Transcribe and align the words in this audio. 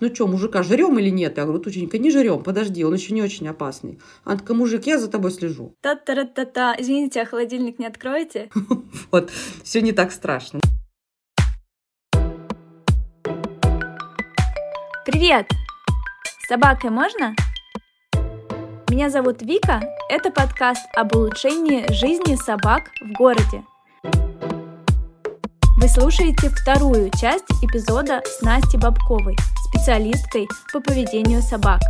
ну 0.00 0.14
что, 0.14 0.28
мужика 0.28 0.62
жрем 0.62 0.96
или 1.00 1.10
нет? 1.10 1.38
Я 1.38 1.44
говорю, 1.44 1.60
Тученька, 1.60 1.98
не 1.98 2.12
жрем, 2.12 2.44
подожди, 2.44 2.84
он 2.84 2.94
еще 2.94 3.12
не 3.12 3.22
очень 3.22 3.48
опасный. 3.48 3.98
Она 4.22 4.36
такая, 4.36 4.56
мужик, 4.56 4.86
я 4.86 4.96
за 4.96 5.08
тобой 5.08 5.32
слежу. 5.32 5.74
Та-та-та-та, 5.80 6.76
извините, 6.78 7.20
а 7.20 7.26
холодильник 7.26 7.78
не 7.78 7.86
откроете? 7.86 8.48
Вот, 9.10 9.30
все 9.64 9.80
не 9.80 9.92
так 9.92 10.12
страшно. 10.12 10.60
Привет! 15.04 15.46
С 16.44 16.48
собакой 16.48 16.90
можно? 16.90 17.34
Меня 18.90 19.10
зовут 19.10 19.42
Вика, 19.42 19.80
это 20.08 20.30
подкаст 20.30 20.86
об 20.94 21.16
улучшении 21.16 21.90
жизни 21.92 22.36
собак 22.36 22.90
в 23.00 23.12
городе. 23.14 23.64
Вы 25.80 25.88
слушаете 25.88 26.50
вторую 26.50 27.10
часть 27.20 27.50
эпизода 27.62 28.22
с 28.24 28.42
Настей 28.42 28.78
Бабковой, 28.78 29.36
специалисткой 29.78 30.48
по 30.72 30.80
поведению 30.80 31.40
собак. 31.40 31.80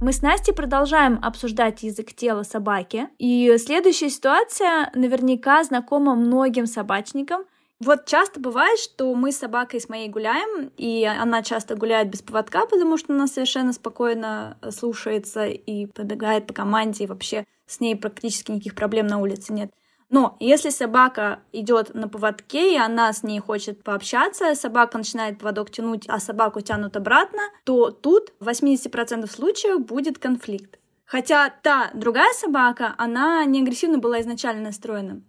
Мы 0.00 0.12
с 0.12 0.22
Настей 0.22 0.54
продолжаем 0.54 1.18
обсуждать 1.22 1.82
язык 1.82 2.14
тела 2.14 2.44
собаки. 2.44 3.08
И 3.18 3.54
следующая 3.58 4.08
ситуация 4.08 4.90
наверняка 4.94 5.62
знакома 5.64 6.14
многим 6.14 6.66
собачникам. 6.66 7.42
Вот 7.78 8.06
часто 8.06 8.40
бывает, 8.40 8.78
что 8.78 9.14
мы 9.14 9.32
с 9.32 9.38
собакой 9.38 9.80
с 9.80 9.88
моей 9.90 10.08
гуляем, 10.08 10.70
и 10.78 11.04
она 11.04 11.42
часто 11.42 11.74
гуляет 11.74 12.08
без 12.08 12.22
поводка, 12.22 12.64
потому 12.64 12.96
что 12.96 13.12
она 13.12 13.26
совершенно 13.26 13.74
спокойно 13.74 14.56
слушается 14.70 15.46
и 15.46 15.86
побегает 15.86 16.46
по 16.46 16.54
команде, 16.54 17.04
и 17.04 17.06
вообще 17.06 17.44
с 17.66 17.80
ней 17.80 17.96
практически 17.96 18.50
никаких 18.50 18.76
проблем 18.76 19.08
на 19.08 19.18
улице 19.18 19.52
нет. 19.52 19.70
Но 20.14 20.36
если 20.38 20.70
собака 20.70 21.40
идет 21.50 21.92
на 21.92 22.08
поводке, 22.08 22.74
и 22.74 22.78
она 22.78 23.12
с 23.12 23.24
ней 23.24 23.40
хочет 23.40 23.82
пообщаться, 23.82 24.54
собака 24.54 24.96
начинает 24.96 25.40
поводок 25.40 25.72
тянуть, 25.72 26.04
а 26.08 26.20
собаку 26.20 26.60
тянут 26.60 26.96
обратно, 26.96 27.40
то 27.64 27.90
тут 27.90 28.32
в 28.38 28.48
80% 28.48 29.26
случаев 29.26 29.84
будет 29.84 30.20
конфликт. 30.20 30.78
Хотя 31.04 31.50
та 31.50 31.90
другая 31.94 32.32
собака, 32.32 32.94
она 32.96 33.44
не 33.44 33.62
агрессивно 33.62 33.98
была 33.98 34.20
изначально 34.20 34.62
настроена. 34.62 35.20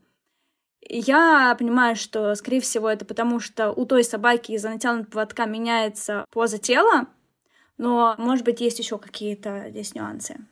Я 0.82 1.56
понимаю, 1.58 1.96
что, 1.96 2.36
скорее 2.36 2.62
всего, 2.62 2.88
это 2.88 3.06
потому, 3.06 3.40
что 3.40 3.72
у 3.72 3.88
той 3.88 4.04
собаки 4.04 4.52
из-за 4.52 4.70
натянутого 4.70 5.09
поводка 5.09 5.48
меняется 5.48 6.26
поза 6.30 6.59
тела, 6.59 7.08
но, 7.80 8.14
может 8.20 8.46
быть, 8.46 8.62
есть 8.62 8.78
еще 8.78 9.00
какие-то 9.00 9.66
здесь 9.72 9.96
нюансы. 9.96 10.46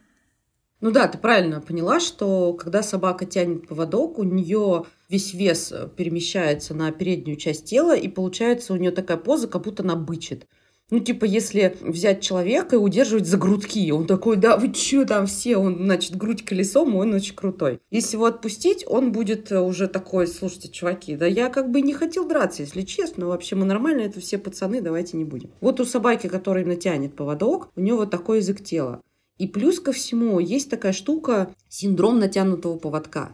Ну 0.83 0.91
да, 0.91 1.07
ты 1.07 1.17
правильно 1.17 1.61
поняла, 1.61 2.01
что 2.01 2.51
когда 2.51 2.83
собака 2.83 3.25
тянет 3.25 3.69
поводок, 3.69 4.19
у 4.19 4.23
нее 4.23 4.83
весь 5.07 5.33
вес 5.33 5.71
э, 5.71 5.87
перемещается 5.95 6.73
на 6.73 6.91
переднюю 6.91 7.37
часть 7.37 7.63
тела, 7.63 7.95
и 7.95 8.09
получается 8.09 8.73
у 8.73 8.75
нее 8.75 8.91
такая 8.91 9.15
поза, 9.15 9.47
как 9.47 9.63
будто 9.63 9.81
она 9.81 9.95
бычит. 9.95 10.45
Ну, 10.91 10.99
типа, 10.99 11.23
если 11.23 11.77
взять 11.79 12.19
человека 12.19 12.75
и 12.75 12.79
удерживать 12.79 13.27
за 13.27 13.37
грудки, 13.37 13.91
он 13.91 14.07
такой, 14.07 14.35
да 14.35 14.57
вы 14.57 14.73
чё 14.73 15.05
там 15.05 15.25
все, 15.25 15.55
он, 15.55 15.77
значит, 15.85 16.17
грудь 16.17 16.43
колесом, 16.43 16.97
он 16.97 17.13
очень 17.13 17.33
крутой. 17.33 17.79
Если 17.89 18.17
его 18.17 18.25
отпустить, 18.25 18.83
он 18.85 19.13
будет 19.13 19.53
э, 19.53 19.61
уже 19.61 19.87
такой, 19.87 20.27
слушайте, 20.27 20.67
чуваки, 20.67 21.15
да 21.15 21.25
я 21.25 21.47
как 21.47 21.71
бы 21.71 21.79
не 21.79 21.93
хотел 21.93 22.27
драться, 22.27 22.63
если 22.63 22.81
честно, 22.81 23.27
вообще 23.27 23.55
мы 23.55 23.63
нормально, 23.63 24.01
это 24.01 24.19
все 24.19 24.37
пацаны, 24.37 24.81
давайте 24.81 25.15
не 25.15 25.23
будем. 25.23 25.49
Вот 25.61 25.79
у 25.79 25.85
собаки, 25.85 26.27
которая 26.27 26.65
натянет 26.65 27.15
поводок, 27.15 27.69
у 27.77 27.79
нее 27.79 27.95
вот 27.95 28.11
такой 28.11 28.39
язык 28.39 28.61
тела. 28.61 29.01
И 29.37 29.47
плюс 29.47 29.79
ко 29.79 29.91
всему 29.91 30.39
есть 30.39 30.69
такая 30.69 30.93
штука 30.93 31.53
синдром 31.67 32.19
натянутого 32.19 32.77
поводка. 32.77 33.31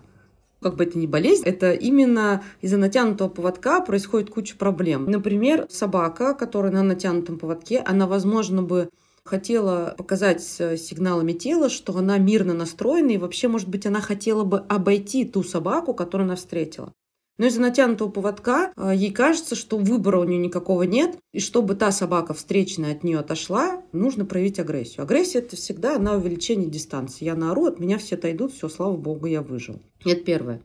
Как 0.61 0.75
бы 0.75 0.83
это 0.83 0.97
ни 0.97 1.05
болезнь, 1.05 1.43
это 1.45 1.71
именно 1.71 2.43
из-за 2.61 2.77
натянутого 2.77 3.29
поводка 3.29 3.79
происходит 3.81 4.29
куча 4.29 4.57
проблем. 4.57 5.05
Например, 5.09 5.67
собака, 5.69 6.33
которая 6.33 6.71
на 6.71 6.83
натянутом 6.83 7.37
поводке, 7.39 7.79
она, 7.79 8.07
возможно, 8.07 8.61
бы 8.61 8.89
хотела 9.23 9.93
показать 9.97 10.41
сигналами 10.41 11.33
тела, 11.33 11.69
что 11.69 11.95
она 11.95 12.17
мирно 12.17 12.53
настроена, 12.53 13.11
и 13.11 13.17
вообще, 13.17 13.47
может 13.47 13.69
быть, 13.69 13.85
она 13.85 14.01
хотела 14.01 14.43
бы 14.43 14.59
обойти 14.67 15.23
ту 15.23 15.43
собаку, 15.43 15.93
которую 15.93 16.25
она 16.25 16.35
встретила. 16.35 16.91
Но 17.39 17.45
из-за 17.45 17.61
натянутого 17.61 18.09
поводка 18.09 18.73
э, 18.75 18.91
ей 18.93 19.11
кажется, 19.11 19.55
что 19.55 19.77
выбора 19.77 20.19
у 20.19 20.25
нее 20.25 20.37
никакого 20.37 20.83
нет, 20.83 21.17
и 21.31 21.39
чтобы 21.39 21.75
та 21.75 21.93
собака 21.93 22.33
встречная 22.33 22.91
от 22.91 23.05
нее 23.05 23.19
отошла, 23.19 23.81
нужно 23.93 24.25
проявить 24.25 24.59
агрессию. 24.59 25.03
Агрессия 25.03 25.39
это 25.39 25.55
всегда 25.55 25.97
на 25.99 26.17
увеличение 26.17 26.69
дистанции. 26.69 27.23
Я 27.23 27.35
наору, 27.35 27.67
от 27.67 27.79
меня 27.79 27.97
все 27.97 28.15
отойдут, 28.15 28.51
все, 28.51 28.67
слава 28.67 28.97
богу, 28.97 29.25
я 29.25 29.41
выжил. 29.41 29.79
Это 30.03 30.21
первое. 30.21 30.61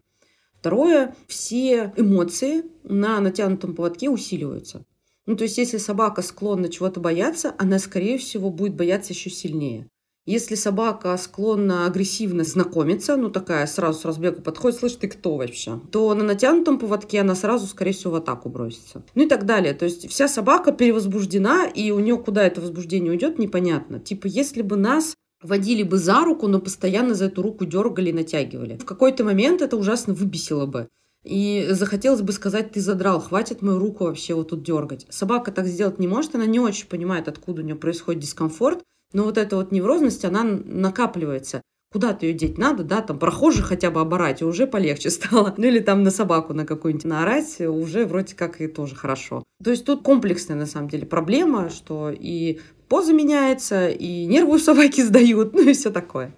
Второе, 0.58 1.14
все 1.28 1.92
эмоции 1.96 2.64
на 2.82 3.20
натянутом 3.20 3.76
поводке 3.76 4.10
усиливаются. 4.10 4.84
Ну, 5.26 5.36
то 5.36 5.44
есть, 5.44 5.58
если 5.58 5.78
собака 5.78 6.22
склонна 6.22 6.68
чего-то 6.68 6.98
бояться, 6.98 7.54
она, 7.56 7.78
скорее 7.78 8.18
всего, 8.18 8.50
будет 8.50 8.74
бояться 8.74 9.12
еще 9.12 9.30
сильнее. 9.30 9.86
Если 10.26 10.54
собака 10.54 11.14
склонна 11.18 11.84
агрессивно 11.86 12.44
знакомиться, 12.44 13.16
ну 13.16 13.28
такая 13.28 13.66
сразу 13.66 14.00
с 14.00 14.04
разбегу 14.06 14.40
подходит, 14.40 14.78
слышь, 14.78 14.94
ты 14.94 15.06
кто 15.06 15.36
вообще? 15.36 15.80
То 15.92 16.14
на 16.14 16.24
натянутом 16.24 16.78
поводке 16.78 17.20
она 17.20 17.34
сразу, 17.34 17.66
скорее 17.66 17.92
всего, 17.92 18.12
в 18.12 18.16
атаку 18.16 18.48
бросится. 18.48 19.02
Ну 19.14 19.24
и 19.24 19.28
так 19.28 19.44
далее. 19.44 19.74
То 19.74 19.84
есть 19.84 20.08
вся 20.08 20.26
собака 20.26 20.72
перевозбуждена, 20.72 21.66
и 21.66 21.90
у 21.90 21.98
нее 21.98 22.16
куда 22.16 22.42
это 22.42 22.62
возбуждение 22.62 23.10
уйдет, 23.10 23.38
непонятно. 23.38 24.00
Типа, 24.00 24.26
если 24.26 24.62
бы 24.62 24.76
нас 24.76 25.14
водили 25.42 25.82
бы 25.82 25.98
за 25.98 26.24
руку, 26.24 26.48
но 26.48 26.58
постоянно 26.58 27.14
за 27.14 27.26
эту 27.26 27.42
руку 27.42 27.66
дергали 27.66 28.08
и 28.08 28.14
натягивали. 28.14 28.78
В 28.78 28.86
какой-то 28.86 29.24
момент 29.24 29.60
это 29.60 29.76
ужасно 29.76 30.14
выбесило 30.14 30.64
бы. 30.64 30.88
И 31.22 31.66
захотелось 31.70 32.22
бы 32.22 32.32
сказать, 32.32 32.72
ты 32.72 32.80
задрал, 32.80 33.20
хватит 33.20 33.60
мою 33.60 33.78
руку 33.78 34.04
вообще 34.04 34.32
вот 34.32 34.50
тут 34.50 34.62
дергать. 34.62 35.06
Собака 35.10 35.52
так 35.52 35.66
сделать 35.66 35.98
не 35.98 36.08
может, 36.08 36.34
она 36.34 36.46
не 36.46 36.60
очень 36.60 36.86
понимает, 36.86 37.28
откуда 37.28 37.60
у 37.60 37.64
нее 37.64 37.76
происходит 37.76 38.22
дискомфорт. 38.22 38.82
Но 39.14 39.22
вот 39.22 39.38
эта 39.38 39.56
вот 39.56 39.72
неврозность, 39.72 40.24
она 40.24 40.42
накапливается. 40.44 41.62
Куда-то 41.92 42.26
ее 42.26 42.32
деть 42.32 42.58
надо, 42.58 42.82
да, 42.82 43.00
там 43.00 43.20
прохожих 43.20 43.66
хотя 43.66 43.92
бы 43.92 44.00
оборать, 44.00 44.42
и 44.42 44.44
уже 44.44 44.66
полегче 44.66 45.10
стало. 45.10 45.54
Ну 45.56 45.64
или 45.64 45.78
там 45.78 46.02
на 46.02 46.10
собаку 46.10 46.52
на 46.52 46.66
какую-нибудь 46.66 47.06
наорать, 47.06 47.60
уже 47.60 48.04
вроде 48.04 48.34
как 48.34 48.60
и 48.60 48.66
тоже 48.66 48.96
хорошо. 48.96 49.44
То 49.62 49.70
есть 49.70 49.86
тут 49.86 50.02
комплексная 50.02 50.56
на 50.56 50.66
самом 50.66 50.88
деле 50.88 51.06
проблема, 51.06 51.70
что 51.70 52.10
и 52.10 52.60
поза 52.88 53.12
меняется, 53.12 53.88
и 53.88 54.26
нервы 54.26 54.56
у 54.56 54.58
собаки 54.58 55.00
сдают, 55.04 55.54
ну 55.54 55.62
и 55.62 55.72
все 55.72 55.90
такое. 55.90 56.34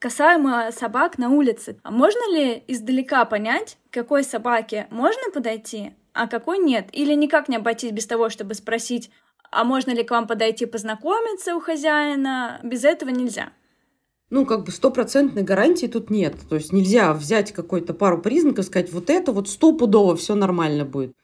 Касаемо 0.00 0.70
собак 0.72 1.18
на 1.18 1.30
улице, 1.30 1.76
а 1.82 1.90
можно 1.90 2.32
ли 2.32 2.62
издалека 2.66 3.24
понять, 3.24 3.78
к 3.90 3.94
какой 3.94 4.24
собаке 4.24 4.86
можно 4.90 5.30
подойти, 5.32 5.92
а 6.12 6.26
какой 6.26 6.58
нет? 6.58 6.88
Или 6.92 7.14
никак 7.14 7.48
не 7.48 7.56
обойтись 7.56 7.92
без 7.92 8.06
того, 8.06 8.28
чтобы 8.28 8.54
спросить, 8.54 9.10
а 9.50 9.64
можно 9.64 9.92
ли 9.92 10.02
к 10.04 10.10
вам 10.10 10.26
подойти 10.26 10.66
познакомиться 10.66 11.54
у 11.54 11.60
хозяина? 11.60 12.60
Без 12.62 12.84
этого 12.84 13.10
нельзя. 13.10 13.50
Ну, 14.30 14.44
как 14.44 14.64
бы 14.64 14.72
стопроцентной 14.72 15.42
гарантии 15.42 15.86
тут 15.86 16.10
нет. 16.10 16.36
То 16.48 16.56
есть 16.56 16.72
нельзя 16.72 17.12
взять 17.14 17.52
какой-то 17.52 17.94
пару 17.94 18.20
признаков, 18.20 18.66
сказать, 18.66 18.92
вот 18.92 19.08
это 19.08 19.32
вот 19.32 19.48
стопудово 19.48 20.16
все 20.16 20.34
нормально 20.34 20.84
будет. 20.84 21.14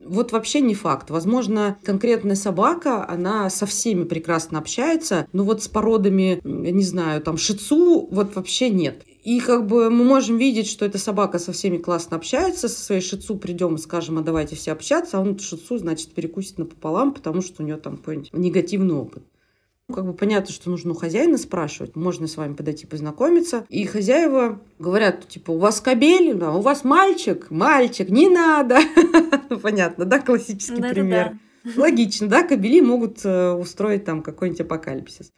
Вот 0.00 0.32
вообще 0.32 0.60
не 0.60 0.74
факт. 0.74 1.10
Возможно, 1.10 1.76
конкретная 1.84 2.36
собака, 2.36 3.08
она 3.08 3.50
со 3.50 3.66
всеми 3.66 4.04
прекрасно 4.04 4.58
общается, 4.58 5.26
но 5.32 5.44
вот 5.44 5.62
с 5.62 5.68
породами, 5.68 6.40
не 6.44 6.84
знаю, 6.84 7.20
там, 7.20 7.36
шицу 7.36 8.08
вот 8.10 8.34
вообще 8.36 8.70
нет. 8.70 9.02
И 9.28 9.40
как 9.40 9.66
бы 9.66 9.90
мы 9.90 10.04
можем 10.04 10.38
видеть, 10.38 10.70
что 10.70 10.86
эта 10.86 10.96
собака 10.96 11.38
со 11.38 11.52
всеми 11.52 11.76
классно 11.76 12.16
общается, 12.16 12.66
со 12.66 12.82
своей 12.82 13.02
шицу 13.02 13.36
придем 13.36 13.74
и 13.74 13.78
скажем, 13.78 14.16
а 14.16 14.22
давайте 14.22 14.56
все 14.56 14.72
общаться, 14.72 15.18
а 15.18 15.20
он 15.20 15.38
шицу, 15.38 15.76
значит, 15.76 16.14
перекусит 16.14 16.56
напополам, 16.56 17.12
потому 17.12 17.42
что 17.42 17.62
у 17.62 17.66
него 17.66 17.76
там 17.76 17.98
какой-нибудь 17.98 18.32
негативный 18.32 18.94
опыт. 18.94 19.22
Ну, 19.86 19.94
как 19.94 20.06
бы 20.06 20.14
понятно, 20.14 20.50
что 20.50 20.70
нужно 20.70 20.92
у 20.92 20.94
хозяина 20.94 21.36
спрашивать, 21.36 21.94
можно 21.94 22.26
с 22.26 22.38
вами 22.38 22.54
подойти 22.54 22.86
познакомиться. 22.86 23.66
И 23.68 23.84
хозяева 23.84 24.62
говорят, 24.78 25.28
типа, 25.28 25.50
у 25.50 25.58
вас 25.58 25.82
кобель, 25.82 26.32
да, 26.32 26.54
у 26.54 26.62
вас 26.62 26.82
мальчик, 26.82 27.50
мальчик, 27.50 28.08
не 28.08 28.30
надо. 28.30 28.78
Понятно, 29.62 30.06
да, 30.06 30.20
классический 30.20 30.80
пример. 30.80 31.38
Логично, 31.76 32.28
да, 32.28 32.44
кобели 32.44 32.80
могут 32.80 33.26
э, 33.26 33.50
устроить 33.52 34.06
там 34.06 34.22
какой-нибудь 34.22 34.62
апокалипсис. 34.62 35.32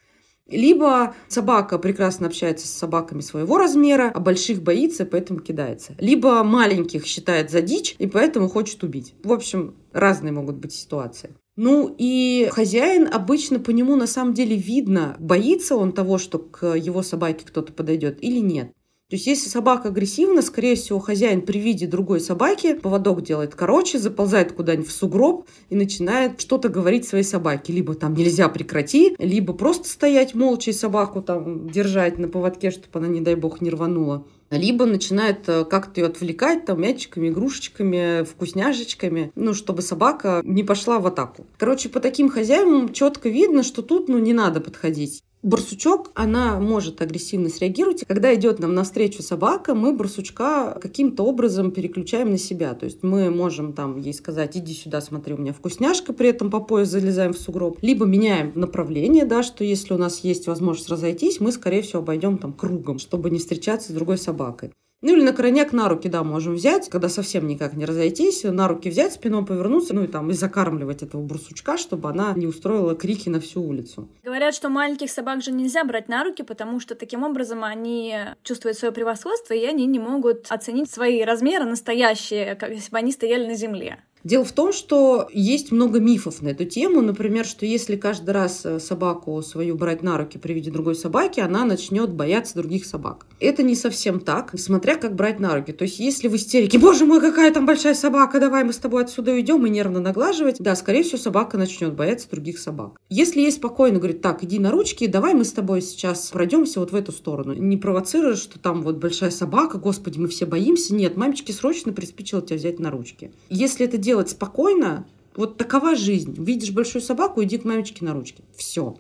Либо 0.50 1.14
собака 1.29 1.79
прекрасно 1.79 2.26
общается 2.26 2.67
с 2.67 2.70
собаками 2.70 3.20
своего 3.20 3.58
размера, 3.58 4.11
а 4.12 4.20
больших 4.20 4.62
боится, 4.62 5.05
поэтому 5.05 5.41
кидается. 5.41 5.94
Либо 5.99 6.43
маленьких 6.43 7.06
считает 7.06 7.50
за 7.50 7.62
дичь 7.62 7.94
и 7.99 8.06
поэтому 8.06 8.49
хочет 8.49 8.82
убить. 8.82 9.14
В 9.23 9.32
общем, 9.32 9.75
разные 9.93 10.32
могут 10.32 10.56
быть 10.56 10.73
ситуации. 10.73 11.35
Ну 11.56 11.94
и 11.99 12.49
хозяин 12.52 13.08
обычно 13.12 13.58
по 13.58 13.70
нему 13.70 13.97
на 13.97 14.06
самом 14.06 14.32
деле 14.32 14.56
видно, 14.56 15.17
боится 15.19 15.76
он 15.76 15.93
того, 15.93 16.17
что 16.17 16.38
к 16.38 16.75
его 16.75 17.03
собаке 17.03 17.44
кто-то 17.46 17.73
подойдет 17.73 18.23
или 18.23 18.38
нет. 18.38 18.73
То 19.10 19.16
есть, 19.16 19.26
если 19.26 19.48
собака 19.48 19.88
агрессивна, 19.88 20.40
скорее 20.40 20.76
всего, 20.76 21.00
хозяин 21.00 21.42
при 21.42 21.58
виде 21.58 21.88
другой 21.88 22.20
собаки 22.20 22.74
поводок 22.74 23.22
делает 23.22 23.56
короче, 23.56 23.98
заползает 23.98 24.52
куда-нибудь 24.52 24.86
в 24.86 24.92
сугроб 24.92 25.48
и 25.68 25.74
начинает 25.74 26.40
что-то 26.40 26.68
говорить 26.68 27.08
своей 27.08 27.24
собаке. 27.24 27.72
Либо 27.72 27.94
там 27.94 28.14
нельзя 28.14 28.48
прекрати, 28.48 29.16
либо 29.18 29.52
просто 29.52 29.88
стоять 29.88 30.36
молча 30.36 30.70
и 30.70 30.72
собаку 30.72 31.22
там 31.22 31.68
держать 31.68 32.18
на 32.18 32.28
поводке, 32.28 32.70
чтобы 32.70 33.00
она, 33.00 33.08
не 33.08 33.20
дай 33.20 33.34
бог, 33.34 33.60
не 33.60 33.70
рванула 33.70 34.24
либо 34.50 34.84
начинает 34.84 35.48
э, 35.48 35.64
как-то 35.64 36.00
ее 36.00 36.08
отвлекать 36.08 36.64
там 36.64 36.82
мячиками, 36.82 37.28
игрушечками, 37.28 38.24
вкусняшечками, 38.24 39.30
ну, 39.36 39.54
чтобы 39.54 39.80
собака 39.80 40.40
не 40.44 40.64
пошла 40.64 40.98
в 40.98 41.06
атаку. 41.06 41.46
Короче, 41.56 41.88
по 41.88 42.00
таким 42.00 42.28
хозяевам 42.28 42.92
четко 42.92 43.28
видно, 43.28 43.62
что 43.62 43.82
тут, 43.82 44.08
ну, 44.08 44.18
не 44.18 44.32
надо 44.32 44.60
подходить. 44.60 45.22
Барсучок, 45.42 46.10
она 46.14 46.60
может 46.60 47.00
агрессивно 47.00 47.48
среагировать. 47.48 48.04
Когда 48.06 48.34
идет 48.34 48.58
нам 48.58 48.75
навстречу 48.75 49.22
собака, 49.22 49.75
мы 49.75 49.96
барсучка 49.96 50.78
каким-то 50.81 51.22
образом 51.22 51.70
переключаем 51.70 52.31
на 52.31 52.37
себя. 52.38 52.75
То 52.75 52.84
есть 52.84 53.02
мы 53.02 53.31
можем 53.31 53.72
там 53.72 53.98
ей 53.98 54.12
сказать, 54.12 54.56
иди 54.58 54.75
сюда, 54.75 55.00
смотри, 55.00 55.32
у 55.32 55.38
меня 55.38 55.54
вкусняшка, 55.54 56.12
при 56.12 56.28
этом 56.28 56.50
по 56.50 56.60
пояс 56.60 56.88
залезаем 56.88 57.32
в 57.32 57.38
сугроб. 57.38 57.78
Либо 57.81 58.04
меняем 58.04 58.52
направление, 58.54 59.25
да, 59.25 59.42
что 59.42 59.64
если 59.64 59.94
у 59.94 59.98
нас 59.98 60.20
есть 60.20 60.46
возможность 60.46 60.90
разойтись, 60.90 61.40
мы, 61.40 61.52
скорее 61.52 61.81
всего, 61.81 62.00
обойдем 62.00 62.36
там 62.36 62.52
кругом, 62.52 62.98
чтобы 62.98 63.31
не 63.31 63.38
встречаться 63.38 63.93
с 63.93 63.94
другой 63.94 64.19
собакой. 64.19 64.72
Ну 65.02 65.14
или 65.17 65.23
на 65.23 65.32
крайняк 65.32 65.73
на 65.73 65.88
руки, 65.88 66.08
да, 66.08 66.23
можем 66.23 66.55
взять, 66.55 66.91
когда 66.91 67.08
совсем 67.08 67.47
никак 67.47 67.73
не 67.73 67.87
разойтись, 67.87 68.44
на 68.44 68.69
руки 68.69 68.91
взять, 68.91 69.14
спиной 69.14 69.47
повернуться, 69.47 69.94
ну 69.94 70.05
и 70.05 70.06
там 70.06 70.31
и 70.31 70.35
закармливать 70.35 71.02
этого 71.02 71.23
брусучка, 71.23 71.79
чтобы 71.79 72.11
она 72.11 72.35
не 72.37 72.47
устроила 72.47 72.94
крики 72.94 73.31
на 73.31 73.41
всю 73.41 73.62
улицу. 73.62 74.11
Говорят, 74.23 74.55
что 74.55 74.69
маленьких 74.69 75.11
собак 75.11 75.43
же 75.43 75.52
нельзя 75.52 75.85
брать 75.85 76.08
на 76.08 76.23
руки, 76.23 76.43
потому 76.43 76.81
что 76.81 76.94
таким 76.94 77.23
образом 77.23 77.64
они 77.64 78.14
чувствуют 78.43 78.76
свое 78.76 78.93
превосходство, 78.93 79.55
и 79.55 79.64
они 79.64 79.87
не 79.87 79.99
могут 79.99 80.44
оценить 80.50 80.91
свои 80.91 81.23
размеры 81.23 81.64
настоящие, 81.64 82.55
как 82.55 82.69
если 82.69 82.91
бы 82.91 82.99
они 82.99 83.12
стояли 83.12 83.46
на 83.46 83.55
земле. 83.55 84.00
Дело 84.23 84.44
в 84.44 84.53
том, 84.53 84.73
что 84.73 85.31
есть 85.32 85.73
много 85.73 85.99
мифов 85.99 86.43
на 86.43 86.49
эту 86.49 86.67
тему. 86.67 87.00
Например, 87.00 87.46
что 87.46 87.64
если 87.64 87.96
каждый 87.96 88.31
раз 88.31 88.67
э, 88.67 88.79
собаку 88.79 89.41
свою 89.41 89.76
брать 89.76 90.03
на 90.03 90.19
руки 90.19 90.37
при 90.37 90.53
виде 90.53 90.70
другой 90.70 90.94
собаки, 90.94 91.41
она 91.41 91.64
начнет 91.64 92.11
бояться 92.11 92.55
других 92.55 92.85
собак. 92.85 93.26
Это 93.40 93.62
не 93.62 93.75
совсем 93.75 94.20
так, 94.20 94.52
смотря 94.58 94.96
как 94.96 95.14
брать 95.14 95.40
на 95.40 95.56
руки. 95.56 95.72
То 95.72 95.84
есть, 95.84 95.98
если 95.98 96.28
в 96.28 96.37
истерике, 96.37 96.78
боже 96.78 97.06
мой, 97.06 97.20
какая 97.20 97.50
там 97.52 97.64
большая 97.64 97.94
собака, 97.94 98.38
давай 98.38 98.64
мы 98.64 98.75
с 98.75 98.76
тобой 98.76 99.02
отсюда 99.02 99.32
уйдем 99.32 99.64
и 99.64 99.70
нервно 99.70 99.98
наглаживать, 99.98 100.56
да, 100.58 100.76
скорее 100.76 101.02
всего, 101.02 101.16
собака 101.16 101.56
начнет 101.56 101.94
бояться 101.94 102.28
других 102.31 102.58
собак. 102.58 103.00
Если 103.08 103.40
есть 103.40 103.56
спокойно, 103.56 103.98
говорит, 103.98 104.20
так, 104.20 104.44
иди 104.44 104.58
на 104.58 104.70
ручки, 104.70 105.06
давай 105.06 105.32
мы 105.32 105.44
с 105.44 105.52
тобой 105.52 105.81
сейчас 105.81 106.28
пройдемся 106.31 106.81
вот 106.81 106.92
в 106.92 106.94
эту 106.94 107.12
сторону. 107.12 107.54
Не 107.54 107.78
провоцируешь, 107.78 108.38
что 108.38 108.58
там 108.58 108.82
вот 108.82 108.96
большая 108.96 109.31
собака, 109.31 109.78
господи, 109.78 110.19
мы 110.19 110.28
все 110.28 110.44
боимся. 110.44 110.94
Нет, 110.94 111.16
мамечке 111.16 111.54
срочно 111.54 111.93
приспичило 111.93 112.43
тебя 112.43 112.56
взять 112.56 112.78
на 112.78 112.90
ручки. 112.90 113.32
Если 113.48 113.86
это 113.86 113.96
делать 113.96 114.28
спокойно, 114.28 115.06
вот 115.34 115.56
такова 115.56 115.94
жизнь. 115.94 116.34
Видишь 116.36 116.72
большую 116.72 117.00
собаку, 117.00 117.43
иди 117.43 117.56
к 117.56 117.64
мамечке 117.64 118.04
на 118.04 118.12
ручки. 118.12 118.44
Все. 118.54 118.96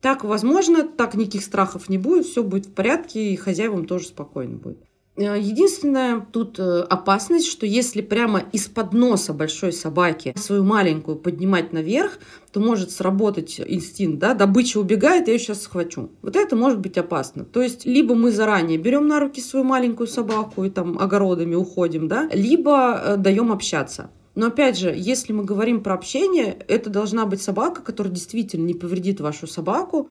Так 0.00 0.24
возможно, 0.24 0.88
так 0.88 1.14
никаких 1.14 1.44
страхов 1.44 1.88
не 1.88 1.98
будет, 1.98 2.26
все 2.26 2.42
будет 2.42 2.66
в 2.66 2.72
порядке, 2.72 3.32
и 3.32 3.36
хозяевам 3.36 3.86
тоже 3.86 4.06
спокойно 4.06 4.56
будет. 4.56 4.78
Э, 5.16 5.38
единственная 5.38 6.20
тут 6.20 6.58
э, 6.58 6.80
опасность, 6.88 7.46
что 7.46 7.66
если 7.66 8.00
прямо 8.00 8.42
из-под 8.52 8.94
носа 8.94 9.34
большой 9.34 9.72
собаки 9.72 10.32
свою 10.36 10.64
маленькую 10.64 11.16
поднимать 11.16 11.72
наверх, 11.72 12.18
то 12.52 12.60
может 12.60 12.90
сработать 12.90 13.60
инстинкт, 13.60 14.18
да, 14.18 14.34
добыча 14.34 14.78
убегает, 14.78 15.26
я 15.26 15.34
ее 15.34 15.38
сейчас 15.38 15.62
схвачу. 15.62 16.10
Вот 16.22 16.36
это 16.36 16.56
может 16.56 16.78
быть 16.78 16.96
опасно. 16.96 17.44
То 17.44 17.60
есть, 17.60 17.84
либо 17.84 18.14
мы 18.14 18.30
заранее 18.30 18.78
берем 18.78 19.06
на 19.06 19.20
руки 19.20 19.42
свою 19.42 19.64
маленькую 19.64 20.06
собаку 20.06 20.64
и 20.64 20.70
там 20.70 20.98
огородами 20.98 21.54
уходим, 21.54 22.08
да, 22.08 22.28
либо 22.32 22.98
э, 23.04 23.16
даем 23.18 23.52
общаться. 23.52 24.10
Но 24.34 24.46
опять 24.46 24.78
же, 24.78 24.94
если 24.96 25.32
мы 25.32 25.44
говорим 25.44 25.82
про 25.82 25.94
общение, 25.94 26.56
это 26.68 26.90
должна 26.90 27.26
быть 27.26 27.42
собака, 27.42 27.82
которая 27.82 28.12
действительно 28.12 28.64
не 28.64 28.74
повредит 28.74 29.20
вашу 29.20 29.46
собаку, 29.46 30.08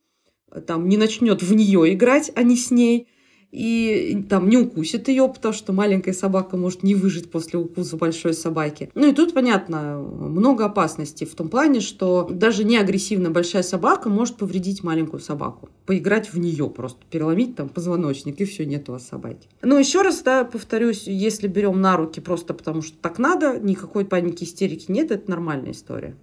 там, 0.67 0.89
не 0.89 0.97
начнет 0.97 1.41
в 1.41 1.53
нее 1.53 1.93
играть, 1.93 2.31
а 2.35 2.43
не 2.43 2.57
с 2.57 2.71
ней– 2.71 3.07
и 3.51 4.25
там 4.29 4.49
не 4.49 4.57
укусит 4.57 5.07
ее, 5.07 5.27
потому 5.27 5.53
что 5.53 5.73
маленькая 5.73 6.13
собака 6.13 6.57
может 6.57 6.83
не 6.83 6.95
выжить 6.95 7.31
после 7.31 7.59
укуса 7.59 7.97
большой 7.97 8.33
собаки. 8.33 8.91
Ну 8.95 9.09
и 9.09 9.13
тут, 9.13 9.33
понятно, 9.33 9.97
много 9.99 10.65
опасностей 10.65 11.25
в 11.25 11.33
том 11.35 11.49
плане, 11.49 11.79
что 11.79 12.27
даже 12.29 12.63
не 12.63 12.77
агрессивная 12.77 13.31
большая 13.31 13.63
собака 13.63 14.09
может 14.09 14.35
повредить 14.35 14.83
маленькую 14.83 15.19
собаку. 15.19 15.69
Поиграть 15.85 16.31
в 16.31 16.37
нее 16.37 16.69
просто, 16.69 16.99
переломить 17.09 17.55
там 17.55 17.69
позвоночник, 17.69 18.39
и 18.39 18.45
все, 18.45 18.65
нет 18.65 18.87
у 18.89 18.93
вас 18.93 19.07
собаки. 19.07 19.47
Но 19.61 19.79
еще 19.79 20.01
раз, 20.01 20.21
да, 20.21 20.43
повторюсь, 20.43 21.03
если 21.07 21.47
берем 21.47 21.81
на 21.81 21.97
руки 21.97 22.21
просто 22.21 22.53
потому, 22.53 22.81
что 22.81 22.97
так 22.97 23.17
надо, 23.17 23.59
никакой 23.59 24.05
паники, 24.05 24.43
истерики 24.43 24.91
нет, 24.91 25.11
это 25.11 25.29
нормальная 25.29 25.71
история. 25.71 26.15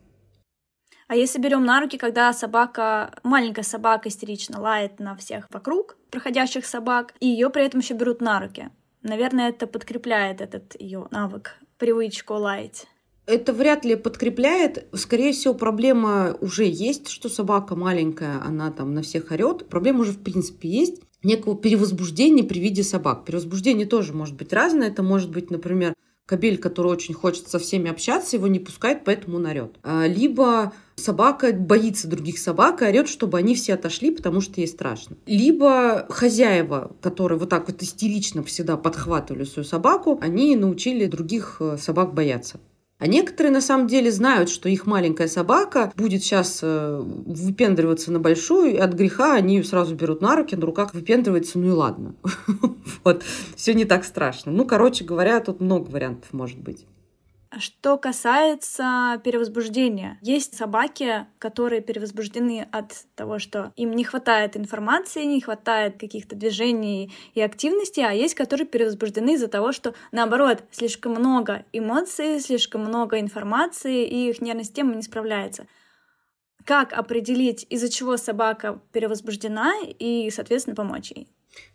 А 1.08 1.14
если 1.14 1.41
берем 1.41 1.64
на 1.64 1.81
руки, 1.81 1.99
когда 1.99 2.32
собака, 2.32 3.14
маленькая 3.23 3.62
собака 3.62 4.08
истерично 4.08 4.61
лает 4.61 4.99
на 4.99 5.14
всех 5.14 5.47
вокруг, 5.50 5.97
проходящих 6.11 6.67
собак, 6.67 7.14
и 7.20 7.29
ее 7.29 7.49
при 7.50 7.64
этом 7.64 7.81
еще 7.81 7.94
берут 7.94 8.20
на 8.20 8.41
руки. 8.41 8.70
Наверное, 9.03 9.50
это 9.50 9.69
подкрепляет 9.69 10.41
этот 10.41 10.75
ее 10.81 11.06
навык, 11.12 11.56
привычку 11.79 12.35
лаять. 12.35 12.87
Это 13.26 13.53
вряд 13.53 13.85
ли 13.85 13.94
подкрепляет. 13.94 14.87
Скорее 14.94 15.32
всего, 15.32 15.55
проблема 15.55 16.37
уже 16.41 16.64
есть, 16.64 17.09
что 17.09 17.29
собака 17.29 17.76
маленькая, 17.76 18.41
она 18.44 18.70
там 18.73 18.94
на 18.94 19.02
всех 19.02 19.31
орет. 19.31 19.69
Проблема 19.69 20.00
уже 20.00 20.12
в 20.12 20.23
принципе 20.23 20.69
есть 20.69 21.02
некого 21.23 21.56
перевозбуждения 21.56 22.44
при 22.44 22.61
виде 22.61 22.82
собак. 22.85 23.25
Перевозбуждение 23.25 23.87
тоже 23.87 24.12
может 24.12 24.37
быть 24.37 24.52
разное. 24.52 24.88
Это 24.88 25.02
может 25.02 25.31
быть, 25.31 25.50
например, 25.50 25.94
кобель, 26.26 26.58
который 26.58 26.88
очень 26.88 27.14
хочет 27.14 27.49
со 27.49 27.58
всеми 27.58 27.90
общаться, 27.90 28.37
его 28.37 28.49
не 28.49 28.58
пускает, 28.58 29.05
поэтому 29.05 29.37
он 29.37 29.46
орет. 29.46 29.76
А, 29.82 30.06
либо 30.06 30.73
собака 30.96 31.52
боится 31.52 32.08
других 32.08 32.38
собак 32.38 32.82
и 32.82 32.84
орет, 32.84 33.08
чтобы 33.08 33.38
они 33.38 33.55
все 33.55 33.75
отошли, 33.75 34.11
потому 34.11 34.40
что 34.40 34.61
ей 34.61 34.67
страшно. 34.67 35.17
Либо 35.26 36.06
хозяева, 36.11 36.96
которые 37.00 37.38
вот 37.38 37.49
так 37.49 37.69
вот 37.69 37.82
истерично 37.82 38.43
всегда 38.43 38.76
подхватывали 38.76 39.44
свою 39.44 39.64
собаку, 39.64 40.19
они 40.20 40.56
научили 40.56 41.06
других 41.06 41.58
э, 41.61 41.78
собак 41.78 42.12
бояться. 42.12 42.58
А 42.98 43.06
некоторые 43.06 43.52
на 43.52 43.60
самом 43.60 43.88
деле 43.88 44.10
знают, 44.10 44.48
что 44.48 44.70
их 44.70 44.87
маленькая 44.87 45.28
собака 45.28 45.93
будет 45.96 46.22
сейчас 46.22 46.60
э, 46.62 46.98
выпендриваться 46.98 48.10
на 48.10 48.20
большую, 48.20 48.72
и 48.72 48.78
от 48.78 48.94
греха 48.94 49.34
они 49.34 49.56
ее 49.56 49.64
сразу 49.64 49.94
берут 49.94 50.22
на 50.22 50.34
руки, 50.34 50.56
на 50.56 50.64
руках 50.64 50.94
выпендривается, 50.94 51.58
ну 51.58 51.66
и 51.69 51.70
ладно. 51.70 52.14
Вот, 53.04 53.22
все 53.54 53.75
не 53.75 53.84
так 53.84 54.04
страшно. 54.04 54.50
Ну, 54.50 54.64
короче 54.64 55.04
говоря, 55.04 55.38
тут 55.40 55.60
много 55.60 55.90
вариантов 55.90 56.32
может 56.32 56.58
быть. 56.58 56.87
Что 57.58 57.96
касается 57.96 59.20
перевозбуждения, 59.25 60.19
есть 60.20 60.56
собаки, 60.56 61.26
которые 61.38 61.81
перевозбуждены 61.81 62.69
от 62.72 62.93
того, 63.14 63.38
что 63.38 63.72
им 63.76 63.93
не 63.93 64.04
хватает 64.04 64.56
информации, 64.56 65.25
не 65.25 65.40
хватает 65.40 65.98
каких-то 65.98 66.34
движений 66.34 67.12
и 67.34 67.40
активности, 67.40 68.00
а 68.00 68.10
есть, 68.10 68.34
которые 68.34 68.66
перевозбуждены 68.66 69.34
из-за 69.34 69.48
того, 69.48 69.72
что, 69.72 69.94
наоборот, 70.12 70.64
слишком 70.72 71.12
много 71.12 71.64
эмоций, 71.72 72.40
слишком 72.40 72.82
много 72.82 73.20
информации, 73.20 74.06
и 74.06 74.31
их 74.31 74.40
нервная 74.42 74.64
система 74.64 74.94
не 74.94 75.02
справляется. 75.02 75.66
Как 76.64 76.92
определить, 76.92 77.64
из-за 77.71 77.88
чего 77.88 78.16
собака 78.16 78.82
перевозбуждена, 78.92 79.73
и, 79.99 80.28
соответственно, 80.30 80.75
помочь 80.75 81.12
ей? 81.14 81.28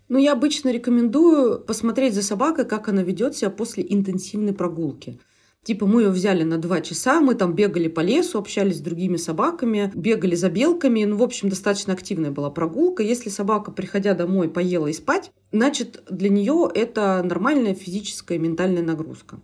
Ну, 0.10 0.17
я 0.17 0.34
обычно 0.34 0.69
рекомендую 0.69 1.62
посмотреть 1.62 2.13
за 2.13 2.24
собакой, 2.24 2.65
как 2.65 2.89
она 2.89 3.01
ведет 3.01 3.38
себя 3.38 3.50
после 3.50 3.86
интенсивной 3.88 4.53
прогулки. 4.53 5.19
Типа 5.63 5.86
мы 5.86 6.01
ее 6.01 6.10
взяли 6.10 6.41
на 6.41 6.58
два 6.58 6.82
часа, 6.82 7.22
мы 7.22 7.36
там 7.36 7.53
бегали 7.53 7.88
по 7.88 8.00
лесу, 8.00 8.39
общались 8.39 8.77
с 8.77 8.82
другими 8.82 9.18
собаками, 9.18 9.91
бегали 9.94 10.34
за 10.34 10.50
белками. 10.50 11.03
Ну, 11.03 11.18
в 11.18 11.24
общем, 11.24 11.50
достаточно 11.50 11.94
активная 11.94 12.32
была 12.32 12.50
прогулка. 12.50 13.03
Если 13.03 13.30
собака, 13.30 13.72
приходя 13.72 14.15
домой, 14.15 14.50
поела 14.50 14.88
и 14.88 14.94
спать, 14.94 15.32
значит, 15.51 16.03
для 16.10 16.30
нее 16.30 16.68
это 16.74 17.22
нормальная 17.24 17.75
физическая 17.75 18.39
и 18.39 18.41
ментальная 18.41 18.82
нагрузка. 18.82 19.39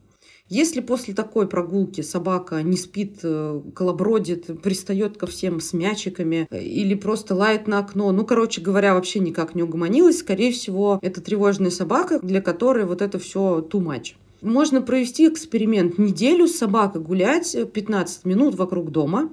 Если 0.50 0.80
после 0.80 1.14
такой 1.14 1.48
прогулки 1.48 2.02
собака 2.02 2.64
не 2.64 2.78
спит, 2.78 3.20
э, 3.22 3.62
колобродит, 3.76 4.62
пристает 4.62 5.18
ко 5.18 5.28
всем 5.28 5.60
с 5.60 5.74
мячиками 5.74 6.48
э, 6.50 6.64
или 6.64 6.96
просто 6.96 7.36
лает 7.36 7.68
на 7.68 7.80
окно, 7.80 8.12
ну, 8.12 8.26
короче 8.26 8.62
говоря, 8.62 8.96
вообще 8.96 9.20
никак 9.20 9.56
не 9.56 9.64
угомонилась, 9.64 10.20
скорее 10.20 10.54
всего, 10.54 11.00
это 11.02 11.22
тревожная 11.22 11.70
собака, 11.70 12.20
для 12.24 12.42
которой 12.42 12.86
вот 12.86 13.02
это 13.02 13.20
все 13.20 13.60
too 13.60 13.82
much. 13.82 14.14
Можно 14.42 14.82
провести 14.82 15.28
эксперимент 15.28 15.98
неделю 15.98 16.48
с 16.48 16.58
собакой 16.58 17.02
гулять 17.02 17.56
15 17.74 18.26
минут 18.26 18.56
вокруг 18.56 18.92
дома, 18.92 19.30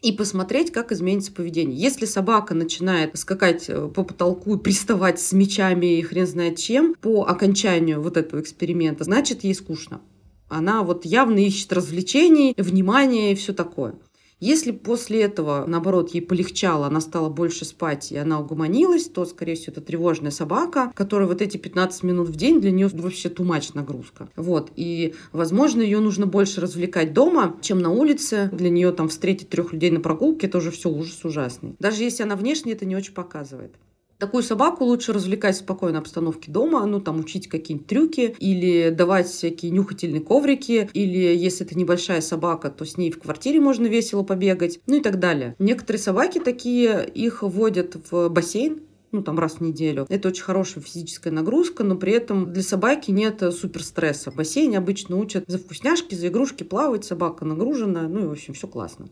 и 0.00 0.12
посмотреть, 0.12 0.70
как 0.70 0.92
изменится 0.92 1.32
поведение. 1.32 1.76
Если 1.76 2.06
собака 2.06 2.54
начинает 2.54 3.18
скакать 3.18 3.64
э, 3.68 3.88
по 3.88 4.04
потолку 4.04 4.54
и 4.54 4.58
приставать 4.58 5.20
с 5.20 5.32
мечами 5.32 5.98
и 5.98 6.02
хрен 6.02 6.26
знает 6.26 6.56
чем, 6.56 6.94
по 6.94 7.24
окончанию 7.24 8.00
вот 8.00 8.16
этого 8.16 8.40
эксперимента, 8.40 9.02
значит, 9.02 9.42
ей 9.42 9.54
скучно. 9.54 10.00
Она 10.48 10.82
вот 10.82 11.04
явно 11.04 11.38
ищет 11.38 11.72
развлечений, 11.72 12.54
внимания 12.56 13.32
и 13.32 13.34
все 13.34 13.52
такое. 13.52 13.96
Если 14.40 14.70
после 14.70 15.22
этого, 15.22 15.64
наоборот, 15.66 16.14
ей 16.14 16.20
полегчало, 16.20 16.86
она 16.86 17.00
стала 17.00 17.28
больше 17.28 17.64
спать, 17.64 18.12
и 18.12 18.16
она 18.16 18.40
угомонилась, 18.40 19.06
то, 19.08 19.24
скорее 19.24 19.56
всего, 19.56 19.72
это 19.72 19.80
тревожная 19.80 20.30
собака, 20.30 20.92
которая 20.94 21.26
вот 21.26 21.42
эти 21.42 21.56
15 21.56 22.04
минут 22.04 22.28
в 22.28 22.36
день 22.36 22.60
для 22.60 22.70
нее 22.70 22.88
вообще 22.88 23.30
тумач 23.30 23.74
нагрузка. 23.74 24.28
Вот. 24.36 24.70
И, 24.76 25.14
возможно, 25.32 25.82
ее 25.82 25.98
нужно 25.98 26.26
больше 26.26 26.60
развлекать 26.60 27.12
дома, 27.12 27.56
чем 27.62 27.80
на 27.80 27.90
улице. 27.90 28.48
Для 28.52 28.70
нее 28.70 28.92
там 28.92 29.08
встретить 29.08 29.48
трех 29.48 29.72
людей 29.72 29.90
на 29.90 30.00
прогулке, 30.00 30.46
это 30.46 30.58
уже 30.58 30.70
все 30.70 30.88
ужас 30.88 31.24
ужасный. 31.24 31.74
Даже 31.80 32.04
если 32.04 32.22
она 32.22 32.36
внешне 32.36 32.72
это 32.72 32.86
не 32.86 32.94
очень 32.94 33.14
показывает. 33.14 33.74
Такую 34.18 34.42
собаку 34.42 34.84
лучше 34.84 35.12
развлекать 35.12 35.54
в 35.54 35.60
спокойной 35.60 36.00
обстановке 36.00 36.50
дома, 36.50 36.84
ну, 36.86 37.00
там, 37.00 37.20
учить 37.20 37.48
какие-нибудь 37.48 37.86
трюки 37.86 38.34
или 38.40 38.90
давать 38.90 39.28
всякие 39.28 39.70
нюхательные 39.70 40.20
коврики, 40.20 40.90
или 40.92 41.36
если 41.36 41.64
это 41.64 41.78
небольшая 41.78 42.20
собака, 42.20 42.68
то 42.68 42.84
с 42.84 42.96
ней 42.96 43.12
в 43.12 43.20
квартире 43.20 43.60
можно 43.60 43.86
весело 43.86 44.24
побегать, 44.24 44.80
ну 44.88 44.96
и 44.96 45.00
так 45.00 45.20
далее. 45.20 45.54
Некоторые 45.60 46.00
собаки 46.00 46.40
такие, 46.40 47.08
их 47.14 47.44
водят 47.44 47.96
в 48.10 48.28
бассейн, 48.28 48.80
ну, 49.12 49.22
там 49.22 49.38
раз 49.38 49.54
в 49.54 49.60
неделю. 49.60 50.04
Это 50.08 50.28
очень 50.28 50.42
хорошая 50.42 50.82
физическая 50.82 51.32
нагрузка, 51.32 51.84
но 51.84 51.94
при 51.94 52.12
этом 52.12 52.52
для 52.52 52.62
собаки 52.64 53.12
нет 53.12 53.40
супер 53.54 53.84
стресса. 53.84 54.32
В 54.32 54.36
бассейне 54.36 54.78
обычно 54.78 55.16
учат 55.16 55.44
за 55.46 55.58
вкусняшки, 55.58 56.16
за 56.16 56.26
игрушки 56.26 56.64
плавать, 56.64 57.04
собака 57.04 57.44
нагружена, 57.44 58.08
ну 58.08 58.24
и, 58.24 58.26
в 58.26 58.32
общем, 58.32 58.54
все 58.54 58.66
классно. 58.66 59.08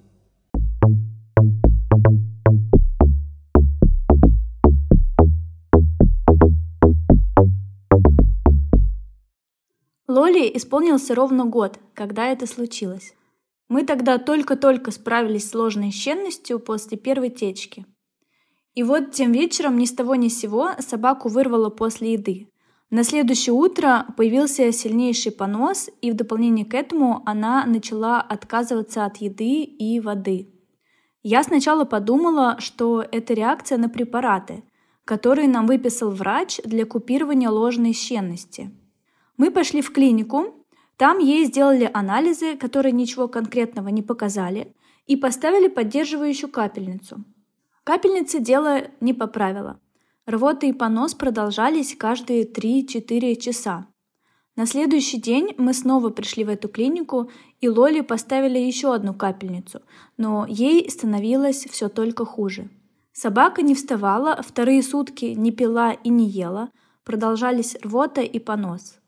Лоли 10.17 10.51
исполнился 10.55 11.15
ровно 11.15 11.45
год, 11.45 11.79
когда 11.93 12.29
это 12.29 12.47
случилось. 12.47 13.13
Мы 13.69 13.85
тогда 13.85 14.17
только-только 14.17 14.91
справились 14.91 15.47
с 15.47 15.51
сложной 15.51 15.91
щенностью 15.91 16.59
после 16.59 16.97
первой 16.97 17.29
течки. 17.29 17.85
И 18.73 18.83
вот 18.83 19.13
тем 19.13 19.33
вечером 19.33 19.77
ни 19.77 19.85
с 19.85 19.93
того 19.93 20.15
ни 20.15 20.29
с 20.29 20.41
сего 20.41 20.71
собаку 20.79 21.29
вырвало 21.29 21.69
после 21.69 22.15
еды. 22.15 22.49
На 22.89 23.05
следующее 23.05 23.53
утро 23.53 24.07
появился 24.17 24.73
сильнейший 24.73 25.33
понос, 25.33 25.91
и 26.01 26.11
в 26.11 26.15
дополнение 26.15 26.65
к 26.65 26.73
этому 26.73 27.23
она 27.27 27.67
начала 27.67 28.23
отказываться 28.23 29.05
от 29.05 29.19
еды 29.19 29.65
и 29.65 30.01
воды. 30.01 30.49
Я 31.23 31.43
сначала 31.43 31.85
подумала, 31.85 32.57
что 32.59 33.05
это 33.13 33.35
реакция 33.35 33.77
на 33.77 33.91
препараты, 33.91 34.65
которые 35.05 35.47
нам 35.47 35.67
выписал 35.67 36.11
врач 36.11 36.59
для 36.65 36.87
купирования 36.87 37.51
ложной 37.51 37.93
щенности– 37.93 38.71
мы 39.37 39.51
пошли 39.51 39.83
в 39.83 39.93
клинику, 39.93 40.67
там 40.97 41.19
ей 41.19 41.45
сделали 41.45 41.91
анализы, 41.93 42.57
которые 42.57 42.93
ничего 42.93 43.29
конкретного 43.29 43.89
не 43.89 44.03
показали, 44.03 44.75
и 45.07 45.17
поставили 45.17 45.69
поддерживающую 45.69 46.51
капельницу. 46.51 47.25
Капельницы 47.85 48.41
дело 48.41 48.83
не 49.01 49.13
поправило. 49.13 49.79
Рвота 50.27 50.67
и 50.67 50.73
понос 50.73 51.15
продолжались 51.15 51.95
каждые 51.97 52.51
3-4 52.51 53.37
часа. 53.37 53.87
На 54.57 54.65
следующий 54.67 55.21
день 55.21 55.55
мы 55.59 55.75
снова 55.75 56.09
пришли 56.09 56.43
в 56.43 56.49
эту 56.49 56.69
клинику, 56.69 57.31
и 57.61 57.69
Лоли 57.69 58.01
поставили 58.01 58.59
еще 58.59 58.95
одну 58.95 59.13
капельницу, 59.15 59.83
но 60.17 60.47
ей 60.49 60.91
становилось 60.91 61.67
все 61.67 61.89
только 61.89 62.25
хуже. 62.25 62.71
Собака 63.13 63.63
не 63.63 63.75
вставала, 63.75 64.43
вторые 64.43 64.83
сутки 64.83 65.27
не 65.27 65.53
пила 65.53 65.93
и 65.93 66.09
не 66.09 66.27
ела, 66.29 66.71
продолжались 67.05 67.77
рвота 67.83 68.23
и 68.23 68.39
понос. 68.39 68.99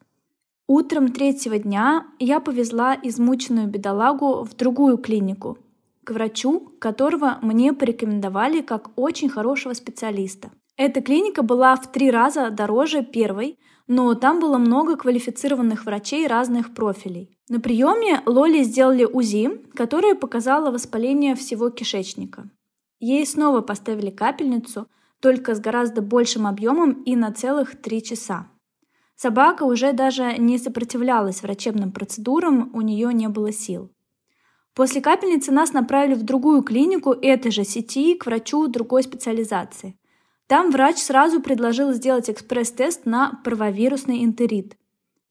Утром 0.71 1.09
третьего 1.09 1.59
дня 1.59 2.07
я 2.19 2.41
повезла 2.41 2.95
измученную 3.03 3.69
бедолагу 3.69 4.45
в 4.45 4.55
другую 4.55 4.99
клинику, 4.99 5.57
к 6.05 6.11
врачу, 6.11 6.75
которого 6.79 7.39
мне 7.41 7.73
порекомендовали 7.73 8.61
как 8.61 8.91
очень 8.97 9.31
хорошего 9.31 9.73
специалиста. 9.73 10.51
Эта 10.77 11.01
клиника 11.01 11.43
была 11.43 11.75
в 11.75 11.91
три 11.91 12.11
раза 12.11 12.51
дороже 12.51 13.03
первой, 13.03 13.59
но 13.87 14.13
там 14.15 14.41
было 14.41 14.59
много 14.59 14.97
квалифицированных 14.97 15.87
врачей 15.87 16.27
разных 16.27 16.75
профилей. 16.75 17.35
На 17.49 17.61
приеме 17.61 18.21
Лоли 18.27 18.63
сделали 18.63 19.07
УЗИ, 19.07 19.63
которое 19.75 20.15
показало 20.15 20.71
воспаление 20.71 21.35
всего 21.35 21.71
кишечника. 21.71 22.51
Ей 23.01 23.27
снова 23.27 23.63
поставили 23.63 24.11
капельницу, 24.11 24.87
только 25.21 25.55
с 25.55 25.61
гораздо 25.61 26.03
большим 26.03 26.47
объемом 26.47 27.03
и 27.05 27.17
на 27.17 27.33
целых 27.33 27.81
три 27.81 28.03
часа. 28.03 28.49
Собака 29.21 29.65
уже 29.65 29.93
даже 29.93 30.39
не 30.39 30.59
сопротивлялась 30.59 31.43
врачебным 31.43 31.91
процедурам, 31.91 32.71
у 32.73 32.83
нее 32.83 33.13
не 33.13 33.29
было 33.29 33.51
сил. 33.51 33.91
После 34.75 35.01
капельницы 35.01 35.51
нас 35.51 35.73
направили 35.73 36.15
в 36.15 36.23
другую 36.23 36.63
клинику 36.63 37.11
этой 37.11 37.51
же 37.51 37.65
сети 37.65 38.15
к 38.15 38.27
врачу 38.27 38.69
другой 38.69 39.03
специализации. 39.03 39.99
Там 40.47 40.71
врач 40.71 40.99
сразу 40.99 41.43
предложил 41.43 41.93
сделать 41.93 42.31
экспресс-тест 42.31 43.07
на 43.07 43.41
правовирусный 43.43 44.23
энтерит. 44.23 44.77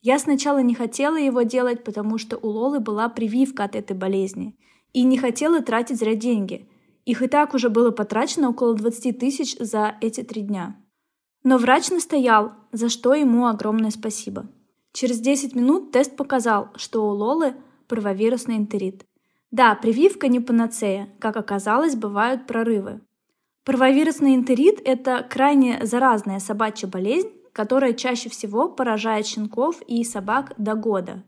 Я 0.01 0.19
сначала 0.19 0.57
не 0.61 0.75
хотела 0.75 1.15
его 1.15 1.43
делать, 1.43 1.85
потому 1.85 2.17
что 2.17 2.35
у 2.35 2.47
Лолы 2.49 2.81
была 2.81 3.07
прививка 3.07 3.63
от 3.63 3.77
этой 3.77 3.95
болезни. 3.95 4.57
И 4.91 5.03
не 5.03 5.17
хотела 5.17 5.61
тратить 5.61 5.99
зря 5.99 6.15
деньги. 6.15 6.69
Их 7.05 7.21
и 7.21 7.27
так 7.27 7.53
уже 7.53 7.69
было 7.69 7.91
потрачено 7.91 8.49
около 8.49 8.75
20 8.75 9.17
тысяч 9.17 9.57
за 9.57 9.95
эти 10.01 10.23
три 10.23 10.41
дня. 10.41 10.75
Но 11.49 11.57
врач 11.57 11.91
настоял, 11.91 12.51
за 12.73 12.89
что 12.89 13.13
ему 13.13 13.47
огромное 13.47 13.89
спасибо. 13.89 14.47
Через 14.91 15.21
10 15.21 15.55
минут 15.55 15.93
тест 15.93 16.17
показал, 16.17 16.71
что 16.75 17.07
у 17.07 17.11
Лолы 17.11 17.55
правовирусный 17.87 18.57
энтерит. 18.57 19.05
Да, 19.49 19.73
прививка 19.75 20.27
не 20.27 20.41
панацея, 20.41 21.07
как 21.19 21.37
оказалось, 21.37 21.95
бывают 21.95 22.47
прорывы. 22.47 22.99
Правовирусный 23.63 24.35
энтерит– 24.35 24.81
это 24.83 25.23
крайне 25.23 25.79
заразная 25.85 26.39
собачья 26.39 26.89
болезнь, 26.89 27.29
которая 27.53 27.93
чаще 27.93 28.27
всего 28.27 28.67
поражает 28.67 29.25
щенков 29.25 29.81
и 29.87 30.03
собак 30.03 30.51
до 30.57 30.75
года. 30.75 31.23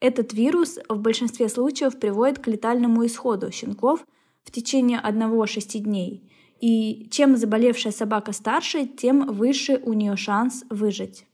Этот 0.00 0.32
вирус 0.32 0.80
в 0.88 0.98
большинстве 0.98 1.48
случаев 1.48 2.00
приводит 2.00 2.40
к 2.40 2.48
летальному 2.48 3.06
исходу 3.06 3.52
щенков 3.52 4.04
в 4.42 4.50
течение 4.50 5.00
1-6 5.00 5.78
дней– 5.78 6.28
и 6.60 7.08
чем 7.10 7.36
заболевшая 7.36 7.92
собака 7.92 8.32
старше, 8.32 8.86
тем 8.86 9.26
выше 9.26 9.80
у 9.84 9.92
нее 9.92 10.16
шанс 10.16 10.64
выжить. 10.70 11.26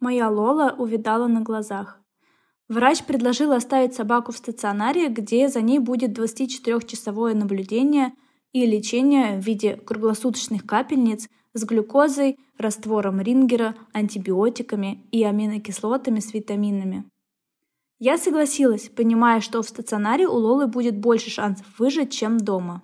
Моя 0.00 0.30
Лола 0.30 0.74
увидала 0.78 1.26
на 1.26 1.40
глазах. 1.40 2.00
Врач 2.68 3.04
предложил 3.04 3.52
оставить 3.52 3.94
собаку 3.94 4.32
в 4.32 4.36
стационаре, 4.36 5.08
где 5.08 5.48
за 5.48 5.62
ней 5.62 5.78
будет 5.78 6.18
24-часовое 6.18 7.34
наблюдение 7.34 8.12
и 8.52 8.64
лечение 8.66 9.38
в 9.38 9.44
виде 9.44 9.76
круглосуточных 9.76 10.66
капельниц 10.66 11.28
с 11.54 11.64
глюкозой, 11.64 12.38
раствором 12.58 13.20
рингера, 13.20 13.74
антибиотиками 13.92 15.06
и 15.10 15.24
аминокислотами 15.24 16.20
с 16.20 16.34
витаминами. 16.34 17.04
Я 17.98 18.16
согласилась, 18.18 18.88
понимая, 18.88 19.40
что 19.40 19.62
в 19.62 19.68
стационаре 19.68 20.28
у 20.28 20.34
Лолы 20.34 20.66
будет 20.66 20.96
больше 20.96 21.30
шансов 21.30 21.66
выжить, 21.78 22.12
чем 22.12 22.38
дома. 22.38 22.82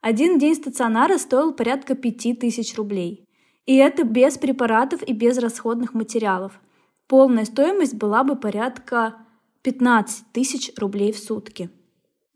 Один 0.00 0.38
день 0.38 0.54
стационара 0.54 1.18
стоил 1.18 1.52
порядка 1.52 1.94
5000 1.94 2.76
рублей. 2.76 3.24
И 3.66 3.76
это 3.76 4.04
без 4.04 4.38
препаратов 4.38 5.02
и 5.02 5.12
без 5.12 5.38
расходных 5.38 5.92
материалов. 5.92 6.60
Полная 7.08 7.44
стоимость 7.44 7.94
была 7.94 8.22
бы 8.22 8.36
порядка 8.36 9.16
15 9.62 10.32
тысяч 10.32 10.72
рублей 10.78 11.12
в 11.12 11.18
сутки. 11.18 11.70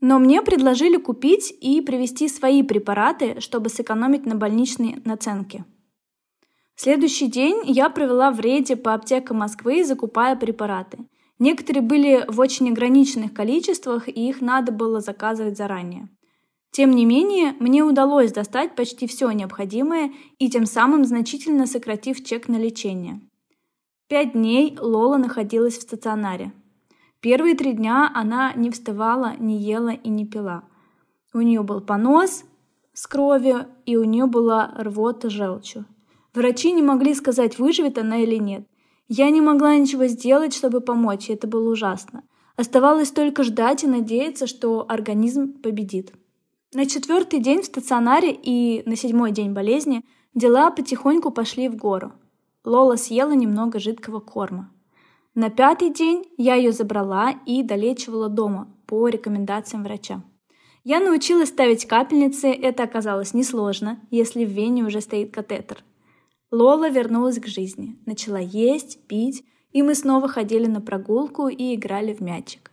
Но 0.00 0.18
мне 0.18 0.42
предложили 0.42 0.96
купить 0.96 1.54
и 1.60 1.80
привезти 1.80 2.28
свои 2.28 2.64
препараты, 2.64 3.40
чтобы 3.40 3.68
сэкономить 3.68 4.26
на 4.26 4.34
больничной 4.34 5.00
наценке. 5.04 5.64
Следующий 6.74 7.28
день 7.28 7.60
я 7.64 7.88
провела 7.90 8.32
в 8.32 8.40
рейде 8.40 8.74
по 8.74 8.92
аптекам 8.92 9.38
Москвы, 9.38 9.84
закупая 9.84 10.34
препараты. 10.34 10.98
Некоторые 11.38 11.82
были 11.82 12.24
в 12.26 12.40
очень 12.40 12.70
ограниченных 12.70 13.32
количествах, 13.32 14.08
и 14.08 14.28
их 14.28 14.40
надо 14.40 14.72
было 14.72 15.00
заказывать 15.00 15.56
заранее. 15.56 16.08
Тем 16.72 16.92
не 16.92 17.04
менее, 17.04 17.54
мне 17.60 17.84
удалось 17.84 18.32
достать 18.32 18.74
почти 18.74 19.06
все 19.06 19.30
необходимое 19.30 20.12
и 20.38 20.48
тем 20.48 20.64
самым 20.64 21.04
значительно 21.04 21.66
сократив 21.66 22.24
чек 22.24 22.48
на 22.48 22.56
лечение. 22.56 23.20
Пять 24.08 24.32
дней 24.32 24.78
Лола 24.80 25.18
находилась 25.18 25.76
в 25.76 25.82
стационаре. 25.82 26.52
Первые 27.20 27.54
три 27.54 27.74
дня 27.74 28.10
она 28.14 28.54
не 28.54 28.70
вставала, 28.70 29.36
не 29.38 29.58
ела 29.58 29.90
и 29.90 30.08
не 30.08 30.26
пила. 30.26 30.64
У 31.34 31.40
нее 31.42 31.62
был 31.62 31.82
понос 31.82 32.44
с 32.94 33.06
кровью, 33.06 33.66
и 33.84 33.96
у 33.96 34.04
нее 34.04 34.26
была 34.26 34.72
рвота 34.76 35.28
желчью. 35.28 35.84
Врачи 36.34 36.72
не 36.72 36.82
могли 36.82 37.14
сказать, 37.14 37.58
выживет 37.58 37.98
она 37.98 38.18
или 38.18 38.36
нет. 38.36 38.66
Я 39.08 39.28
не 39.28 39.42
могла 39.42 39.76
ничего 39.76 40.06
сделать, 40.06 40.54
чтобы 40.54 40.80
помочь, 40.80 41.28
и 41.28 41.34
это 41.34 41.46
было 41.46 41.70
ужасно. 41.70 42.22
Оставалось 42.56 43.10
только 43.10 43.44
ждать 43.44 43.84
и 43.84 43.86
надеяться, 43.86 44.46
что 44.46 44.86
организм 44.88 45.52
победит. 45.52 46.14
На 46.74 46.86
четвертый 46.86 47.38
день 47.38 47.60
в 47.60 47.66
стационаре 47.66 48.32
и 48.32 48.82
на 48.88 48.96
седьмой 48.96 49.30
день 49.32 49.52
болезни 49.52 50.06
дела 50.32 50.70
потихоньку 50.70 51.30
пошли 51.30 51.68
в 51.68 51.76
гору. 51.76 52.12
Лола 52.64 52.96
съела 52.96 53.32
немного 53.32 53.78
жидкого 53.78 54.20
корма. 54.20 54.72
На 55.34 55.50
пятый 55.50 55.90
день 55.90 56.24
я 56.38 56.54
ее 56.54 56.72
забрала 56.72 57.34
и 57.44 57.62
долечивала 57.62 58.30
дома 58.30 58.74
по 58.86 59.06
рекомендациям 59.08 59.84
врача. 59.84 60.22
Я 60.82 61.00
научилась 61.00 61.50
ставить 61.50 61.84
капельницы, 61.84 62.48
это 62.48 62.84
оказалось 62.84 63.34
несложно, 63.34 64.00
если 64.10 64.46
в 64.46 64.50
вене 64.50 64.82
уже 64.82 65.02
стоит 65.02 65.30
катетер. 65.30 65.84
Лола 66.50 66.88
вернулась 66.88 67.38
к 67.38 67.46
жизни, 67.46 67.98
начала 68.06 68.40
есть, 68.40 69.06
пить, 69.06 69.44
и 69.72 69.82
мы 69.82 69.94
снова 69.94 70.26
ходили 70.26 70.66
на 70.66 70.80
прогулку 70.80 71.48
и 71.48 71.74
играли 71.74 72.14
в 72.14 72.20
мячик. 72.20 72.71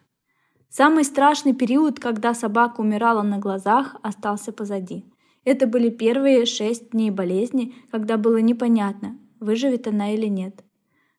Самый 0.69 1.03
страшный 1.03 1.53
период, 1.53 1.99
когда 1.99 2.35
собака 2.35 2.81
умирала 2.81 3.23
на 3.23 3.39
глазах, 3.39 3.95
остался 4.03 4.51
позади. 4.51 5.03
Это 5.43 5.65
были 5.65 5.89
первые 5.89 6.45
шесть 6.45 6.91
дней 6.91 7.09
болезни, 7.09 7.73
когда 7.91 8.17
было 8.17 8.37
непонятно, 8.37 9.17
выживет 9.39 9.87
она 9.87 10.13
или 10.13 10.27
нет. 10.27 10.63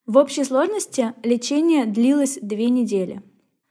В 0.06 0.18
общей 0.18 0.44
сложности 0.44 1.14
лечение 1.24 1.84
длилось 1.84 2.38
две 2.40 2.70
недели. 2.70 3.22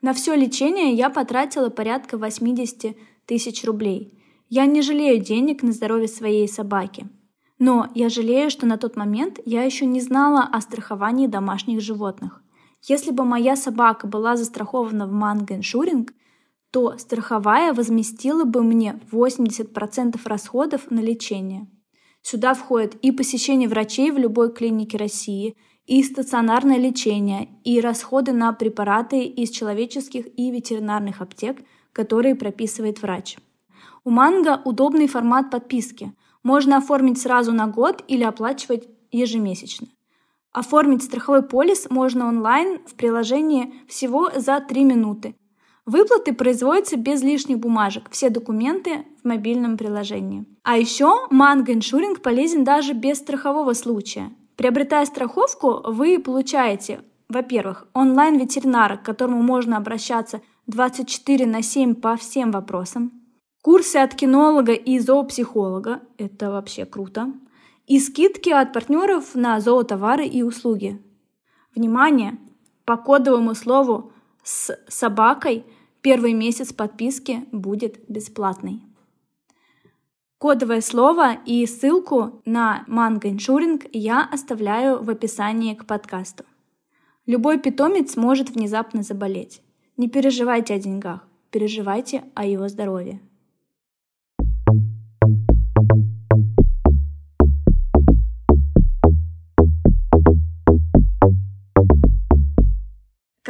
На 0.02 0.12
все 0.12 0.34
лечение 0.34 0.92
я 0.92 1.08
потратила 1.08 1.70
порядка 1.70 2.18
80 2.18 2.96
тысяч 3.26 3.64
рублей. 3.64 4.18
Я 4.48 4.66
не 4.66 4.82
жалею 4.82 5.22
денег 5.22 5.62
на 5.62 5.72
здоровье 5.72 6.08
своей 6.08 6.48
собаки. 6.48 7.08
Но 7.58 7.88
я 7.94 8.08
жалею, 8.08 8.50
что 8.50 8.66
на 8.66 8.78
тот 8.78 8.96
момент 8.96 9.38
я 9.44 9.62
еще 9.62 9.86
не 9.86 10.00
знала 10.00 10.42
о 10.42 10.60
страховании 10.60 11.26
домашних 11.26 11.80
животных. 11.80 12.42
Если 12.82 13.10
бы 13.10 13.24
моя 13.24 13.56
собака 13.56 14.06
была 14.06 14.36
застрахована 14.36 15.06
в 15.06 15.12
Манго 15.12 15.54
Иншуринг, 15.54 16.12
то 16.70 16.96
страховая 16.98 17.74
возместила 17.74 18.44
бы 18.44 18.62
мне 18.62 19.00
80% 19.10 20.18
расходов 20.24 20.90
на 20.90 21.00
лечение. 21.00 21.66
Сюда 22.22 22.54
входит 22.54 22.94
и 22.96 23.12
посещение 23.12 23.68
врачей 23.68 24.10
в 24.10 24.18
любой 24.18 24.52
клинике 24.52 24.96
России, 24.96 25.56
и 25.86 26.02
стационарное 26.04 26.78
лечение, 26.78 27.48
и 27.64 27.80
расходы 27.80 28.32
на 28.32 28.52
препараты 28.52 29.24
из 29.24 29.50
человеческих 29.50 30.26
и 30.38 30.50
ветеринарных 30.50 31.20
аптек– 31.20 31.58
которые 31.92 32.34
прописывает 32.34 33.02
врач. 33.02 33.36
У 34.04 34.10
Манго 34.10 34.60
удобный 34.64 35.06
формат 35.06 35.50
подписки. 35.50 36.14
Можно 36.42 36.78
оформить 36.78 37.20
сразу 37.20 37.52
на 37.52 37.66
год 37.66 38.02
или 38.08 38.24
оплачивать 38.24 38.88
ежемесячно. 39.10 39.88
Оформить 40.52 41.04
страховой 41.04 41.42
полис 41.42 41.88
можно 41.90 42.26
онлайн 42.26 42.80
в 42.86 42.94
приложении 42.94 43.72
всего 43.86 44.30
за 44.34 44.60
3 44.60 44.84
минуты. 44.84 45.36
Выплаты 45.86 46.34
производятся 46.34 46.96
без 46.96 47.22
лишних 47.22 47.58
бумажек, 47.58 48.10
все 48.10 48.30
документы 48.30 49.04
в 49.22 49.26
мобильном 49.26 49.76
приложении. 49.76 50.44
А 50.62 50.76
еще 50.76 51.26
Mango 51.30 51.66
Insuring 51.66 52.20
полезен 52.20 52.64
даже 52.64 52.92
без 52.92 53.18
страхового 53.18 53.72
случая. 53.74 54.30
Приобретая 54.56 55.06
страховку, 55.06 55.80
вы 55.84 56.18
получаете, 56.18 57.00
во-первых, 57.28 57.86
онлайн-ветеринара, 57.94 58.96
к 58.96 59.04
которому 59.04 59.42
можно 59.42 59.76
обращаться 59.76 60.42
24 60.66 61.46
на 61.46 61.62
7 61.62 61.94
по 61.94 62.16
всем 62.16 62.50
вопросам. 62.50 63.12
Курсы 63.62 63.96
от 63.96 64.14
кинолога 64.14 64.72
и 64.72 64.98
зоопсихолога– 64.98 66.00
это 66.18 66.50
вообще 66.50 66.84
круто. 66.84 67.32
И 67.90 67.98
скидки 67.98 68.50
от 68.50 68.72
партнеров 68.72 69.34
на 69.34 69.58
зоотовары 69.58 70.24
и 70.24 70.44
услуги. 70.44 71.02
Внимание! 71.74 72.38
По 72.84 72.96
кодовому 72.96 73.56
слову 73.56 74.12
«с 74.44 74.78
собакой» 74.86 75.64
первый 76.00 76.32
месяц 76.32 76.72
подписки 76.72 77.48
будет 77.50 77.98
бесплатный. 78.08 78.80
Кодовое 80.38 80.82
слово 80.82 81.34
и 81.44 81.66
ссылку 81.66 82.40
на 82.44 82.84
Mango 82.86 83.22
Insuring 83.22 83.88
я 83.92 84.24
оставляю 84.24 85.02
в 85.02 85.10
описании 85.10 85.74
к 85.74 85.84
подкасту. 85.84 86.44
Любой 87.26 87.58
питомец 87.58 88.16
может 88.16 88.50
внезапно 88.50 89.02
заболеть. 89.02 89.62
Не 89.96 90.08
переживайте 90.08 90.74
о 90.74 90.78
деньгах, 90.78 91.26
переживайте 91.50 92.22
о 92.36 92.46
его 92.46 92.68
здоровье. 92.68 93.20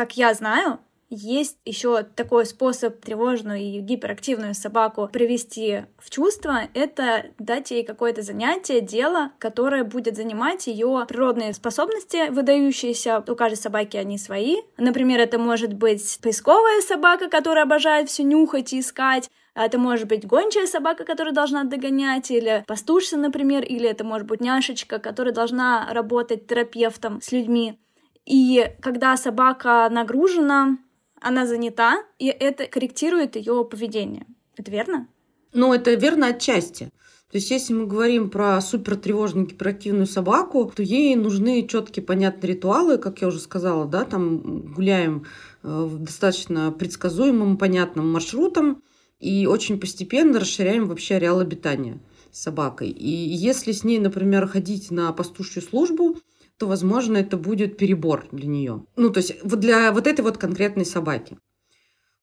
Как 0.00 0.16
я 0.16 0.32
знаю, 0.32 0.78
есть 1.10 1.58
еще 1.66 2.04
такой 2.04 2.46
способ 2.46 3.02
тревожную 3.02 3.60
и 3.60 3.80
гиперактивную 3.80 4.54
собаку 4.54 5.10
привести 5.12 5.84
в 5.98 6.08
чувство, 6.08 6.62
это 6.72 7.26
дать 7.38 7.70
ей 7.70 7.84
какое-то 7.84 8.22
занятие, 8.22 8.80
дело, 8.80 9.32
которое 9.38 9.84
будет 9.84 10.16
занимать 10.16 10.68
ее 10.68 11.04
природные 11.06 11.52
способности, 11.52 12.30
выдающиеся. 12.30 13.22
У 13.28 13.34
каждой 13.34 13.56
собаки 13.56 13.98
они 13.98 14.16
свои. 14.16 14.56
Например, 14.78 15.20
это 15.20 15.38
может 15.38 15.74
быть 15.74 16.18
поисковая 16.22 16.80
собака, 16.80 17.28
которая 17.28 17.64
обожает 17.64 18.08
все 18.08 18.22
нюхать 18.22 18.72
и 18.72 18.80
искать, 18.80 19.28
это 19.54 19.76
может 19.78 20.08
быть 20.08 20.26
гончая 20.26 20.66
собака, 20.66 21.04
которая 21.04 21.34
должна 21.34 21.64
догонять, 21.64 22.30
или 22.30 22.64
пастушка, 22.66 23.18
например, 23.18 23.64
или 23.64 23.86
это 23.86 24.02
может 24.02 24.26
быть 24.26 24.40
няшечка, 24.40 24.98
которая 24.98 25.34
должна 25.34 25.92
работать 25.92 26.46
терапевтом 26.46 27.20
с 27.20 27.32
людьми. 27.32 27.78
И 28.26 28.64
когда 28.80 29.16
собака 29.16 29.88
нагружена, 29.90 30.78
она 31.20 31.46
занята, 31.46 32.02
и 32.18 32.26
это 32.26 32.66
корректирует 32.66 33.36
ее 33.36 33.64
поведение. 33.64 34.26
Это 34.56 34.70
верно? 34.70 35.08
Ну, 35.52 35.72
это 35.72 35.94
верно 35.94 36.28
отчасти. 36.28 36.90
То 37.30 37.36
есть, 37.36 37.50
если 37.50 37.74
мы 37.74 37.86
говорим 37.86 38.28
про 38.28 38.60
супертревожную 38.60 39.46
гиперактивную 39.46 40.06
собаку, 40.06 40.72
то 40.74 40.82
ей 40.82 41.14
нужны 41.14 41.66
четкие, 41.66 42.04
понятные 42.04 42.54
ритуалы, 42.54 42.98
как 42.98 43.20
я 43.20 43.28
уже 43.28 43.38
сказала, 43.38 43.86
да, 43.86 44.04
там 44.04 44.72
гуляем 44.72 45.26
э, 45.62 45.68
в 45.68 45.98
достаточно 45.98 46.72
предсказуемым, 46.72 47.56
понятным 47.56 48.12
маршрутом 48.12 48.82
и 49.20 49.46
очень 49.46 49.78
постепенно 49.78 50.40
расширяем 50.40 50.88
вообще 50.88 51.16
ареал 51.16 51.38
обитания 51.38 52.00
собакой. 52.32 52.88
И 52.88 53.08
если 53.08 53.70
с 53.70 53.84
ней, 53.84 54.00
например, 54.00 54.48
ходить 54.48 54.90
на 54.90 55.12
пастушью 55.12 55.62
службу, 55.62 56.16
то, 56.60 56.66
возможно, 56.66 57.16
это 57.16 57.38
будет 57.38 57.78
перебор 57.78 58.28
для 58.32 58.46
нее. 58.46 58.84
Ну, 58.94 59.08
то 59.08 59.18
есть 59.20 59.42
для 59.42 59.90
вот 59.92 60.06
этой 60.06 60.20
вот 60.20 60.36
конкретной 60.36 60.84
собаки. 60.84 61.38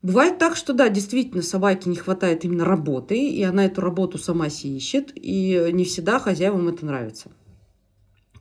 Бывает 0.04 0.38
так, 0.38 0.56
что 0.56 0.74
да, 0.74 0.90
действительно, 0.90 1.42
собаке 1.42 1.90
не 1.90 1.96
хватает 1.96 2.46
именно 2.46 2.64
работы, 2.64 3.18
и 3.18 3.42
она 3.42 3.66
эту 3.66 3.82
работу 3.82 4.20
сама 4.20 4.50
себе 4.50 4.78
ищет, 4.78 5.12
и 5.16 5.72
не 5.74 5.86
всегда 5.86 6.20
хозяевам 6.20 6.68
это 6.68 6.86
нравится. 6.86 7.32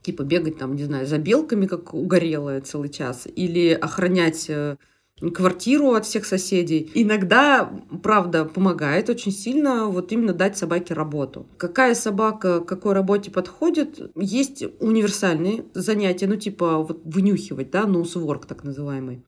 Типа 0.03 0.21
бегать 0.21 0.59
там, 0.59 0.75
не 0.75 0.83
знаю, 0.83 1.07
за 1.07 1.17
белками, 1.17 1.65
как 1.65 1.95
угорелая 1.95 2.61
целый 2.61 2.89
час, 2.89 3.27
или 3.35 3.69
охранять 3.69 4.51
э, 4.51 4.77
квартиру 5.19 5.93
от 5.93 6.05
всех 6.05 6.25
соседей. 6.25 6.91
Иногда, 6.93 7.71
правда, 8.03 8.45
помогает 8.45 9.09
очень 9.09 9.31
сильно 9.31 9.87
вот 9.87 10.11
именно 10.11 10.33
дать 10.33 10.57
собаке 10.57 10.93
работу. 10.93 11.47
Какая 11.57 11.95
собака 11.95 12.59
какой 12.59 12.93
работе 12.93 13.31
подходит? 13.31 14.11
Есть 14.15 14.63
универсальные 14.79 15.65
занятия, 15.73 16.27
ну 16.27 16.35
типа 16.35 16.77
вот 16.79 17.01
вынюхивать, 17.03 17.71
да, 17.71 17.87
ноусворк 17.87 18.45
так 18.45 18.63
называемый. 18.63 19.23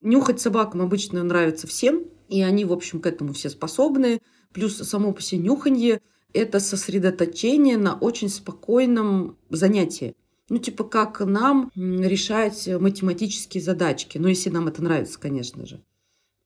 Нюхать 0.00 0.40
собакам 0.40 0.82
обычно 0.82 1.22
нравится 1.22 1.66
всем, 1.66 2.04
и 2.28 2.42
они, 2.42 2.64
в 2.64 2.72
общем, 2.72 3.00
к 3.00 3.06
этому 3.06 3.32
все 3.32 3.50
способны. 3.50 4.20
Плюс 4.52 4.76
само 4.76 5.12
по 5.12 5.20
себе 5.20 5.42
нюханье– 5.42 6.00
это 6.32 6.60
сосредоточение 6.60 7.76
на 7.76 7.96
очень 7.98 8.28
спокойном 8.28 9.36
занятии 9.50 10.14
ну, 10.48 10.58
типа, 10.58 10.84
как 10.84 11.20
нам 11.20 11.72
решать 11.74 12.68
математические 12.68 13.62
задачки. 13.62 14.18
Ну, 14.18 14.28
если 14.28 14.50
нам 14.50 14.68
это 14.68 14.82
нравится, 14.82 15.18
конечно 15.18 15.66
же. 15.66 15.80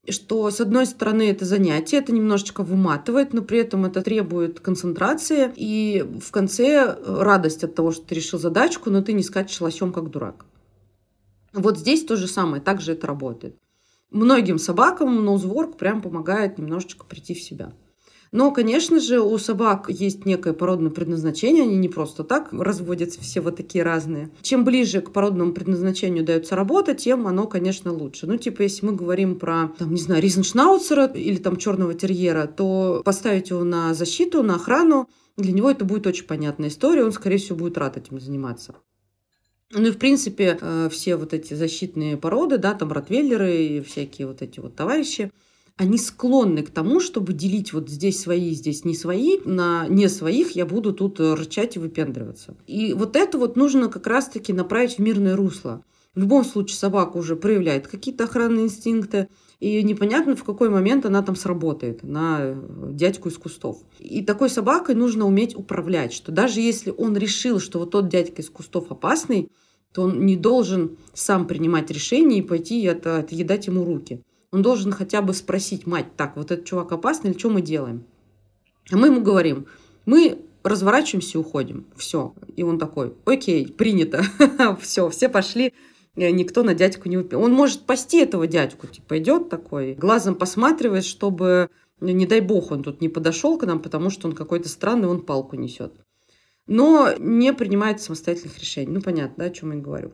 Что, 0.08 0.50
с 0.50 0.60
одной 0.60 0.86
стороны, 0.86 1.30
это 1.30 1.44
занятие, 1.44 1.98
это 1.98 2.12
немножечко 2.12 2.62
выматывает, 2.62 3.34
но 3.34 3.42
при 3.42 3.58
этом 3.58 3.84
это 3.84 4.00
требует 4.00 4.58
концентрации. 4.60 5.52
И 5.54 6.02
в 6.02 6.30
конце 6.30 6.86
э, 6.86 7.22
радость 7.22 7.64
от 7.64 7.74
того, 7.74 7.92
что 7.92 8.06
ты 8.06 8.14
решил 8.14 8.38
задачку, 8.38 8.88
но 8.88 9.02
ты 9.02 9.12
не 9.12 9.22
скачешь 9.22 9.60
лосем, 9.60 9.92
как 9.92 10.08
дурак. 10.08 10.46
Вот 11.52 11.78
здесь 11.78 12.04
то 12.04 12.16
же 12.16 12.26
самое, 12.26 12.62
также 12.62 12.92
это 12.92 13.06
работает. 13.06 13.56
Многим 14.10 14.58
собакам 14.58 15.24
ноузворк 15.24 15.76
прям 15.76 16.00
помогает 16.00 16.58
немножечко 16.58 17.04
прийти 17.04 17.34
в 17.34 17.42
себя. 17.42 17.72
Но, 18.32 18.52
конечно 18.52 19.00
же, 19.00 19.20
у 19.20 19.36
собак 19.38 19.86
есть 19.88 20.24
некое 20.24 20.52
породное 20.52 20.90
предназначение, 20.90 21.64
они 21.64 21.76
не 21.76 21.88
просто 21.88 22.22
так 22.22 22.52
разводятся 22.52 23.20
все 23.20 23.40
вот 23.40 23.56
такие 23.56 23.82
разные. 23.82 24.30
Чем 24.40 24.64
ближе 24.64 25.00
к 25.00 25.10
породному 25.10 25.52
предназначению 25.52 26.24
дается 26.24 26.54
работа, 26.54 26.94
тем 26.94 27.26
оно, 27.26 27.48
конечно, 27.48 27.92
лучше. 27.92 28.28
Ну, 28.28 28.36
типа, 28.36 28.62
если 28.62 28.86
мы 28.86 28.92
говорим 28.92 29.36
про, 29.36 29.72
там, 29.78 29.92
не 29.92 30.00
знаю, 30.00 30.22
ризеншнауцера 30.22 31.06
или 31.06 31.38
там 31.38 31.56
черного 31.56 31.94
терьера, 31.94 32.46
то 32.46 33.02
поставить 33.04 33.50
его 33.50 33.64
на 33.64 33.94
защиту, 33.94 34.44
на 34.44 34.54
охрану, 34.54 35.08
для 35.36 35.52
него 35.52 35.68
это 35.68 35.84
будет 35.84 36.06
очень 36.06 36.26
понятная 36.26 36.68
история, 36.68 37.04
он, 37.04 37.12
скорее 37.12 37.38
всего, 37.38 37.58
будет 37.58 37.78
рад 37.78 37.96
этим 37.96 38.20
заниматься. 38.20 38.76
Ну 39.72 39.86
и, 39.86 39.90
в 39.90 39.98
принципе, 39.98 40.58
э, 40.60 40.88
все 40.90 41.16
вот 41.16 41.32
эти 41.32 41.54
защитные 41.54 42.16
породы, 42.16 42.58
да, 42.58 42.74
там 42.74 42.92
ротвейлеры 42.92 43.56
и 43.56 43.80
всякие 43.80 44.26
вот 44.26 44.42
эти 44.42 44.60
вот 44.60 44.74
товарищи, 44.74 45.30
они 45.76 45.98
склонны 45.98 46.62
к 46.62 46.70
тому, 46.70 47.00
чтобы 47.00 47.32
делить 47.32 47.72
вот 47.72 47.88
здесь 47.88 48.20
свои, 48.20 48.50
здесь 48.50 48.84
не 48.84 48.94
свои, 48.94 49.38
на 49.44 49.86
не 49.88 50.08
своих 50.08 50.52
я 50.52 50.66
буду 50.66 50.92
тут 50.92 51.20
рычать 51.20 51.76
и 51.76 51.78
выпендриваться. 51.78 52.56
И 52.66 52.92
вот 52.94 53.16
это 53.16 53.38
вот 53.38 53.56
нужно 53.56 53.88
как 53.88 54.06
раз-таки 54.06 54.52
направить 54.52 54.96
в 54.96 54.98
мирное 54.98 55.36
русло. 55.36 55.82
В 56.14 56.18
любом 56.18 56.44
случае 56.44 56.76
собака 56.76 57.16
уже 57.16 57.36
проявляет 57.36 57.86
какие-то 57.86 58.24
охранные 58.24 58.64
инстинкты, 58.64 59.28
и 59.60 59.82
непонятно, 59.82 60.34
в 60.34 60.42
какой 60.42 60.70
момент 60.70 61.06
она 61.06 61.22
там 61.22 61.36
сработает 61.36 62.02
на 62.02 62.38
э, 62.40 62.90
дядьку 62.92 63.28
из 63.28 63.36
кустов. 63.36 63.78
И 63.98 64.22
такой 64.22 64.50
собакой 64.50 64.94
нужно 64.94 65.26
уметь 65.26 65.54
управлять, 65.54 66.12
что 66.12 66.32
даже 66.32 66.60
если 66.60 66.92
он 66.96 67.16
решил, 67.16 67.60
что 67.60 67.78
вот 67.78 67.90
тот 67.90 68.08
дядька 68.08 68.42
из 68.42 68.50
кустов 68.50 68.90
опасный, 68.90 69.50
то 69.92 70.02
он 70.02 70.24
не 70.24 70.36
должен 70.36 70.96
сам 71.12 71.46
принимать 71.46 71.90
решение 71.90 72.40
и 72.40 72.46
пойти 72.46 72.82
это, 72.82 73.18
отъедать 73.18 73.66
ему 73.66 73.84
руки. 73.84 74.22
Он 74.52 74.62
должен 74.62 74.92
хотя 74.92 75.22
бы 75.22 75.32
спросить, 75.32 75.86
мать, 75.86 76.16
так, 76.16 76.36
вот 76.36 76.50
этот 76.50 76.64
чувак 76.66 76.92
опасный, 76.92 77.30
или 77.30 77.38
что 77.38 77.50
мы 77.50 77.62
делаем? 77.62 78.04
А 78.90 78.96
мы 78.96 79.06
ему 79.06 79.20
говорим, 79.20 79.66
мы 80.06 80.44
разворачиваемся 80.62 81.38
и 81.38 81.40
уходим. 81.40 81.86
Все. 81.96 82.34
И 82.56 82.62
он 82.62 82.78
такой, 82.78 83.14
окей, 83.24 83.66
принято. 83.66 84.24
Все, 84.80 85.08
все 85.08 85.28
пошли. 85.28 85.72
Никто 86.16 86.62
на 86.62 86.74
дядьку 86.74 87.08
не 87.08 87.16
упил. 87.16 87.40
Он 87.40 87.52
может 87.52 87.82
пасти 87.82 88.20
этого 88.20 88.46
дядьку. 88.46 88.86
Типа 88.86 89.18
идет 89.18 89.48
такой, 89.48 89.94
глазом 89.94 90.34
посматривает, 90.34 91.04
чтобы, 91.04 91.70
не 92.00 92.26
дай 92.26 92.40
бог, 92.40 92.72
он 92.72 92.82
тут 92.82 93.00
не 93.00 93.08
подошел 93.08 93.56
к 93.56 93.64
нам, 93.64 93.80
потому 93.80 94.10
что 94.10 94.28
он 94.28 94.34
какой-то 94.34 94.68
странный, 94.68 95.08
он 95.08 95.22
палку 95.22 95.56
несет. 95.56 95.94
Но 96.66 97.14
не 97.18 97.52
принимает 97.52 98.00
самостоятельных 98.00 98.58
решений. 98.58 98.92
Ну, 98.92 99.00
понятно, 99.00 99.44
да, 99.44 99.44
о 99.46 99.50
чем 99.50 99.72
я 99.72 99.78
говорю. 99.78 100.12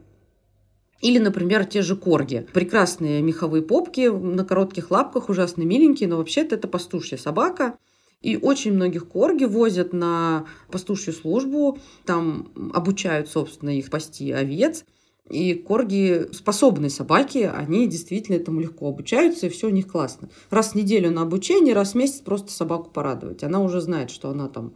Или, 1.01 1.19
например, 1.19 1.65
те 1.65 1.83
же 1.83 1.97
корги. 1.97 2.47
Прекрасные 2.53 3.23
меховые 3.23 3.63
попки 3.63 4.09
на 4.09 4.45
коротких 4.45 4.91
лапках, 4.91 5.29
ужасно 5.29 5.63
миленькие, 5.63 6.09
но 6.09 6.17
вообще-то 6.17 6.55
это 6.55 6.69
пастушья 6.69 7.17
собака. 7.17 7.79
И 8.23 8.37
очень 8.37 8.73
многих 8.73 9.07
корги 9.09 9.45
возят 9.45 9.93
на 9.93 10.47
пастушью 10.71 11.13
службу, 11.13 11.79
там 12.07 12.51
обучают, 12.73 13.29
собственно, 13.29 13.77
их 13.77 13.91
пасти 13.91 14.33
овец. 14.33 14.85
И 15.31 15.55
корги 15.55 16.27
способные 16.33 16.89
собаки, 16.89 17.51
они 17.53 17.89
действительно 17.89 18.37
этому 18.37 18.61
легко 18.61 18.89
обучаются, 18.89 19.47
и 19.47 19.51
все 19.51 19.67
у 19.67 19.71
них 19.71 19.89
классно. 19.89 20.31
Раз 20.51 20.73
в 20.73 20.75
неделю 20.77 21.11
на 21.11 21.23
обучение, 21.23 21.75
раз 21.75 21.93
в 21.93 21.95
месяц 21.97 22.21
просто 22.21 22.53
собаку 22.53 22.91
порадовать. 22.91 23.43
Она 23.43 23.61
уже 23.61 23.81
знает, 23.81 24.11
что 24.11 24.31
она 24.31 24.49
там 24.49 24.75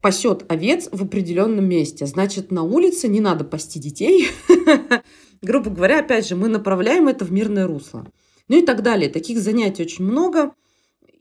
пасет 0.00 0.44
овец 0.48 0.88
в 0.92 1.02
определенном 1.02 1.66
месте. 1.66 2.06
Значит, 2.06 2.52
на 2.52 2.62
улице 2.62 3.08
не 3.08 3.20
надо 3.20 3.44
пасти 3.44 3.78
детей. 3.78 4.28
Грубо 5.42 5.70
говоря, 5.70 6.00
опять 6.00 6.26
же, 6.26 6.36
мы 6.36 6.48
направляем 6.48 7.08
это 7.08 7.24
в 7.24 7.32
мирное 7.32 7.66
русло. 7.66 8.06
Ну 8.48 8.58
и 8.58 8.62
так 8.64 8.82
далее. 8.82 9.10
Таких 9.10 9.38
занятий 9.38 9.82
очень 9.82 10.04
много. 10.04 10.52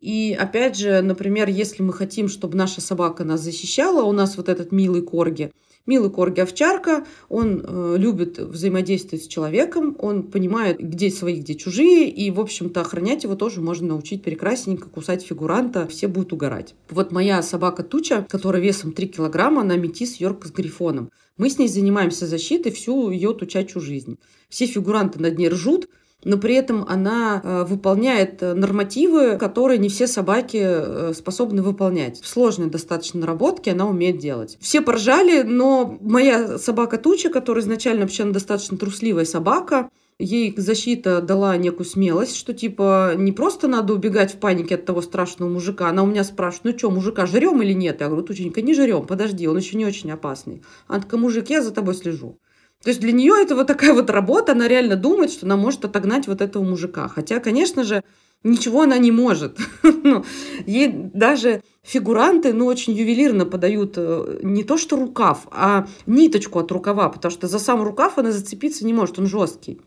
И 0.02 0.38
опять 0.40 0.78
же, 0.78 1.02
например, 1.02 1.50
если 1.50 1.84
мы 1.84 1.94
хотим, 1.94 2.30
чтобы 2.30 2.56
наша 2.58 2.82
собака 2.82 3.24
нас 3.24 3.42
защищала, 3.42 4.04
у 4.04 4.12
нас 4.12 4.38
вот 4.38 4.48
этот 4.48 4.72
милый 4.72 5.02
корги, 5.02 5.52
милый 5.88 6.12
корги 6.12 6.42
овчарка, 6.42 7.06
он 7.30 7.64
э, 7.66 7.96
любит 7.98 8.38
взаимодействовать 8.38 9.26
с 9.26 9.28
человеком, 9.28 9.96
он 10.00 10.24
понимает, 10.24 10.80
где 10.80 11.10
свои, 11.10 11.40
где 11.40 11.56
чужие, 11.56 12.10
и, 12.10 12.30
в 12.30 12.40
общем-то, 12.40 12.82
охранять 12.82 13.24
его 13.24 13.36
тоже 13.36 13.62
можно 13.62 13.88
научить 13.88 14.22
прекрасненько, 14.22 14.88
кусать 14.88 15.24
фигуранта, 15.24 15.88
все 15.88 16.08
будут 16.08 16.34
угорать. 16.34 16.76
Вот 16.90 17.12
моя 17.12 17.42
собака 17.42 17.84
Туча, 17.84 18.26
которая 18.30 18.62
весом 18.62 18.92
3 18.92 19.08
килограмма, 19.08 19.62
она 19.62 19.78
метис 19.78 20.18
Йорк 20.18 20.46
с 20.46 20.52
грифоном. 20.52 21.10
Мы 21.38 21.50
с 21.50 21.58
ней 21.58 21.68
занимаемся 21.68 22.26
защитой 22.26 22.72
всю 22.72 23.12
ее 23.12 23.34
тучачью 23.34 23.82
жизнь. 23.82 24.18
Все 24.50 24.66
фигуранты 24.66 25.20
над 25.20 25.38
ней 25.38 25.50
ржут, 25.50 25.88
но 26.24 26.38
при 26.38 26.56
этом 26.56 26.84
она 26.88 27.42
э, 27.44 27.64
выполняет 27.66 28.42
э, 28.42 28.54
нормативы, 28.54 29.38
которые 29.38 29.78
не 29.78 29.88
все 29.88 30.08
собаки 30.08 30.60
э, 30.62 31.14
способны 31.16 31.62
выполнять. 31.62 32.20
В 32.22 32.28
сложной 32.28 32.70
достаточно 32.70 33.20
наработке 33.20 33.72
она 33.72 33.88
умеет 33.88 34.18
делать. 34.18 34.58
Все 34.60 34.82
поржали, 34.82 35.44
но 35.44 35.98
моя 36.02 36.58
собака 36.58 36.98
Туча, 36.98 37.30
которая 37.30 37.64
изначально 37.64 38.02
вообще 38.02 38.26
достаточно 38.26 38.78
трусливая 38.78 39.26
собака, 39.26 39.90
ей 40.20 40.54
защита 40.58 41.22
дала 41.22 41.58
некую 41.58 41.86
смелость, 41.86 42.36
что 42.36 42.54
типа 42.54 43.14
не 43.16 43.32
просто 43.32 43.68
надо 43.68 43.94
убегать 43.94 44.34
в 44.34 44.38
панике 44.40 44.76
от 44.76 44.86
того 44.86 45.02
страшного 45.02 45.50
мужика. 45.50 45.90
Она 45.90 46.04
у 46.04 46.08
меня 46.08 46.24
спрашивает, 46.24 46.64
ну 46.66 46.78
что, 46.78 46.92
мужика 46.92 47.26
жрем 47.26 47.62
или 47.62 47.74
нет? 47.74 48.02
Я 48.02 48.08
говорю, 48.08 48.26
Тученька, 48.26 48.62
не 48.62 48.74
жрем, 48.74 49.06
подожди, 49.06 49.48
он 49.48 49.58
еще 49.58 49.78
не 49.78 49.86
очень 49.86 50.12
опасный. 50.12 50.64
Она 50.88 51.02
такая, 51.02 51.20
мужик, 51.20 51.50
я 51.50 51.62
за 51.62 51.72
тобой 51.72 51.94
слежу. 51.94 52.40
То 52.84 52.90
есть 52.90 53.00
для 53.02 53.12
нее 53.12 53.34
это 53.40 53.56
вот 53.56 53.68
такая 53.68 53.94
вот 53.94 54.10
работа, 54.10 54.52
она 54.52 54.68
реально 54.68 54.96
думает, 54.96 55.32
что 55.32 55.46
она 55.46 55.56
может 55.56 55.86
отогнать 55.86 56.28
вот 56.28 56.42
этого 56.42 56.64
мужика. 56.64 57.08
Хотя, 57.08 57.40
конечно 57.40 57.84
же, 57.84 58.04
ничего 58.44 58.84
она 58.84 58.98
не 58.98 59.12
может. 59.12 59.58
ну, 59.84 60.26
ей 60.66 60.92
даже 61.14 61.62
фигуранты, 61.84 62.54
ну, 62.54 62.66
очень 62.66 62.94
ювелирно 62.94 63.46
подают 63.46 63.94
э, 63.98 64.40
не 64.44 64.64
то 64.64 64.78
что 64.78 64.96
рукав, 64.96 65.48
а 65.52 65.88
ниточку 66.06 66.60
от 66.60 66.72
рукава, 66.72 67.10
потому 67.10 67.32
что 67.32 67.48
за 67.48 67.60
сам 67.60 67.84
рукав 67.84 68.18
она 68.18 68.32
зацепиться 68.32 68.86
не 68.86 68.94
может, 68.94 69.20
он 69.20 69.28
жесткий. 69.28 69.80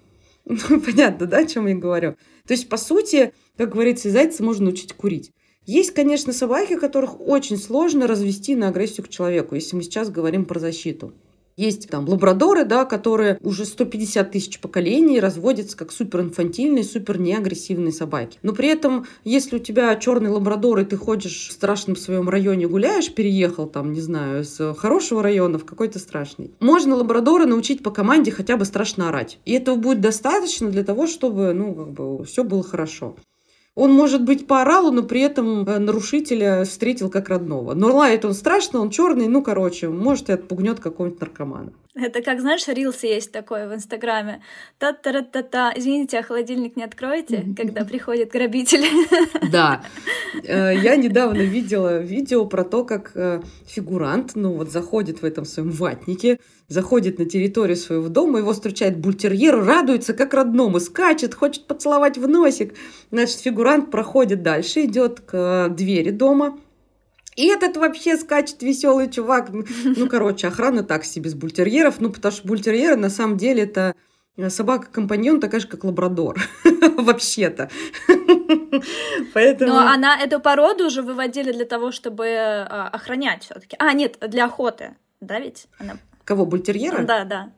Ну, 0.50 0.80
понятно, 0.84 1.26
да, 1.26 1.38
о 1.38 1.46
чем 1.46 1.68
я 1.68 1.76
говорю? 1.76 2.16
То 2.46 2.54
есть, 2.54 2.68
по 2.68 2.76
сути, 2.76 3.32
как 3.56 3.70
говорится, 3.70 4.10
зайца 4.10 4.42
можно 4.42 4.70
учить 4.70 4.92
курить. 4.92 5.30
Есть, 5.64 5.92
конечно, 5.92 6.32
собаки, 6.32 6.76
которых 6.76 7.20
очень 7.20 7.56
сложно 7.56 8.08
развести 8.08 8.56
на 8.56 8.68
агрессию 8.68 9.06
к 9.06 9.10
человеку, 9.10 9.54
если 9.54 9.76
мы 9.76 9.82
сейчас 9.82 10.10
говорим 10.10 10.44
про 10.44 10.58
защиту. 10.58 11.14
Есть 11.60 11.90
там 11.90 12.08
лабрадоры, 12.08 12.64
да, 12.64 12.86
которые 12.86 13.38
уже 13.42 13.66
150 13.66 14.30
тысяч 14.30 14.60
поколений 14.60 15.20
разводятся 15.20 15.76
как 15.76 15.92
суперинфантильные, 15.92 16.84
супер 16.84 17.20
неагрессивные 17.20 17.92
собаки. 17.92 18.38
Но 18.40 18.54
при 18.54 18.68
этом, 18.68 19.04
если 19.24 19.56
у 19.56 19.58
тебя 19.58 19.94
черный 19.96 20.30
лабрадор, 20.30 20.78
и 20.78 20.86
ты 20.86 20.96
ходишь 20.96 21.48
в 21.48 21.52
страшном 21.52 21.96
своем 21.96 22.30
районе, 22.30 22.66
гуляешь, 22.66 23.12
переехал 23.12 23.66
там, 23.66 23.92
не 23.92 24.00
знаю, 24.00 24.42
с 24.42 24.72
хорошего 24.72 25.22
района 25.22 25.58
в 25.58 25.66
какой-то 25.66 25.98
страшный, 25.98 26.50
можно 26.60 26.96
лабрадора 26.96 27.44
научить 27.44 27.82
по 27.82 27.90
команде 27.90 28.30
хотя 28.30 28.56
бы 28.56 28.64
страшно 28.64 29.10
орать. 29.10 29.38
И 29.44 29.52
этого 29.52 29.76
будет 29.76 30.00
достаточно 30.00 30.70
для 30.70 30.82
того, 30.82 31.06
чтобы, 31.06 31.52
ну, 31.52 31.74
как 31.74 31.90
бы, 31.90 32.24
все 32.24 32.42
было 32.42 32.62
хорошо. 32.62 33.16
Он, 33.80 33.92
может 33.92 34.24
быть, 34.24 34.46
поорал, 34.46 34.92
но 34.92 35.02
при 35.02 35.22
этом 35.22 35.66
э, 35.66 35.78
нарушителя 35.78 36.64
встретил 36.64 37.08
как 37.08 37.30
родного. 37.30 37.72
Но 37.72 37.96
лает 37.96 38.26
он 38.26 38.34
страшно, 38.34 38.78
он 38.80 38.90
черный, 38.90 39.26
ну, 39.26 39.42
короче, 39.42 39.88
может, 39.88 40.28
и 40.28 40.34
отпугнет 40.34 40.80
какого-нибудь 40.80 41.18
наркомана. 41.18 41.72
Это 42.00 42.22
как, 42.22 42.40
знаешь, 42.40 42.66
рилс 42.68 43.02
есть 43.02 43.32
такой 43.32 43.68
в 43.68 43.74
Инстаграме. 43.74 44.42
Та-та-та-та. 44.78 45.72
Извините, 45.76 46.18
а 46.18 46.22
холодильник 46.22 46.76
не 46.76 46.84
откроете, 46.84 47.44
когда 47.56 47.84
приходит 47.84 48.30
грабитель? 48.30 48.84
Да. 49.50 49.82
Э, 50.44 50.72
я 50.74 50.96
недавно 50.96 51.42
видела 51.42 51.98
видео 51.98 52.46
про 52.46 52.64
то, 52.64 52.84
как 52.84 53.12
э, 53.14 53.42
фигурант, 53.66 54.32
ну 54.34 54.52
вот, 54.52 54.70
заходит 54.70 55.22
в 55.22 55.24
этом 55.24 55.44
своем 55.44 55.70
ватнике, 55.70 56.38
заходит 56.68 57.18
на 57.18 57.24
территорию 57.24 57.76
своего 57.76 58.08
дома, 58.08 58.38
его 58.38 58.52
встречает 58.52 58.98
бультерьер, 58.98 59.62
радуется 59.62 60.14
как 60.14 60.34
родному, 60.34 60.78
скачет, 60.80 61.34
хочет 61.34 61.66
поцеловать 61.66 62.16
в 62.16 62.28
носик. 62.28 62.74
Значит, 63.10 63.40
фигурант 63.40 63.90
проходит 63.90 64.42
дальше, 64.42 64.84
идет 64.84 65.20
к 65.20 65.68
двери 65.70 66.10
дома, 66.10 66.58
и 67.36 67.46
этот 67.46 67.76
вообще 67.76 68.16
скачет 68.16 68.62
веселый 68.62 69.10
чувак. 69.10 69.50
Ну, 69.50 70.08
короче, 70.08 70.48
охрана 70.48 70.82
так 70.82 71.04
себе 71.04 71.30
с 71.30 71.34
бультерьеров. 71.34 72.00
Ну, 72.00 72.10
потому 72.10 72.32
что 72.32 72.46
бультерьеры 72.46 72.96
на 72.96 73.10
самом 73.10 73.36
деле 73.36 73.62
это 73.62 73.94
собака-компаньон 74.48 75.40
такая 75.40 75.60
же, 75.60 75.66
как 75.66 75.84
лабрадор. 75.84 76.40
Вообще-то. 76.96 77.70
Поэтому... 79.34 79.72
Но 79.72 79.78
она 79.78 80.18
эту 80.18 80.40
породу 80.40 80.86
уже 80.86 81.02
выводили 81.02 81.52
для 81.52 81.66
того, 81.66 81.92
чтобы 81.92 82.26
а, 82.28 82.88
охранять 82.88 83.44
все 83.44 83.54
таки 83.54 83.76
А, 83.78 83.92
нет, 83.92 84.16
для 84.20 84.46
охоты. 84.46 84.96
Да 85.20 85.38
ведь? 85.38 85.66
Она... 85.78 85.98
Кого, 86.24 86.46
бультерьера? 86.46 87.02
Да, 87.04 87.24
да. 87.24 87.50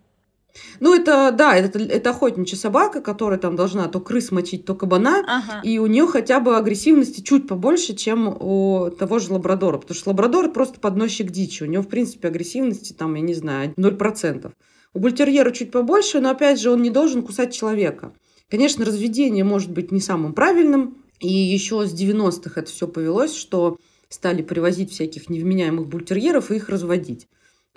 Ну, 0.81 0.95
это, 0.95 1.33
да, 1.33 1.57
это, 1.57 1.79
это 1.79 2.11
охотничья 2.11 2.57
собака, 2.57 3.01
которая 3.01 3.39
там 3.39 3.57
должна 3.57 3.89
то 3.89 4.01
крыс 4.01 4.31
мочить, 4.31 4.65
то 4.65 4.75
кабана, 4.75 5.25
ага. 5.27 5.61
и 5.63 5.79
у 5.79 5.87
нее 5.87 6.07
хотя 6.07 6.41
бы 6.41 6.57
агрессивности 6.57 7.21
чуть 7.21 7.49
побольше, 7.49 7.95
чем 7.95 8.29
у 8.29 8.91
того 8.91 9.19
же 9.19 9.33
лабрадора, 9.33 9.79
потому 9.79 9.97
что 9.97 10.11
лабрадор 10.11 10.53
просто 10.53 10.81
подносчик 10.81 11.31
дичи, 11.31 11.63
у 11.63 11.67
него, 11.67 11.83
в 11.83 11.89
принципе, 11.89 12.29
агрессивности 12.29 12.93
там, 12.93 13.15
я 13.15 13.23
не 13.23 13.35
знаю, 13.35 13.73
0%. 13.77 14.53
У 14.95 14.99
бультерьера 14.99 15.51
чуть 15.53 15.71
побольше, 15.71 16.21
но, 16.21 16.31
опять 16.31 16.61
же, 16.61 16.71
он 16.71 16.83
не 16.83 16.91
должен 16.91 17.23
кусать 17.23 17.55
человека. 17.55 18.13
Конечно, 18.51 18.85
разведение 18.85 19.45
может 19.45 19.71
быть 19.71 19.91
не 19.91 20.01
самым 20.01 20.35
правильным, 20.35 20.99
и 21.21 21.33
еще 21.33 21.87
с 21.87 21.95
90-х 21.95 22.61
это 22.61 22.71
все 22.71 22.87
повелось, 22.87 23.35
что 23.35 23.79
стали 24.11 24.43
привозить 24.43 24.93
всяких 24.93 25.31
невменяемых 25.31 25.87
бультерьеров 25.89 26.51
и 26.51 26.57
их 26.57 26.69
разводить 26.69 27.27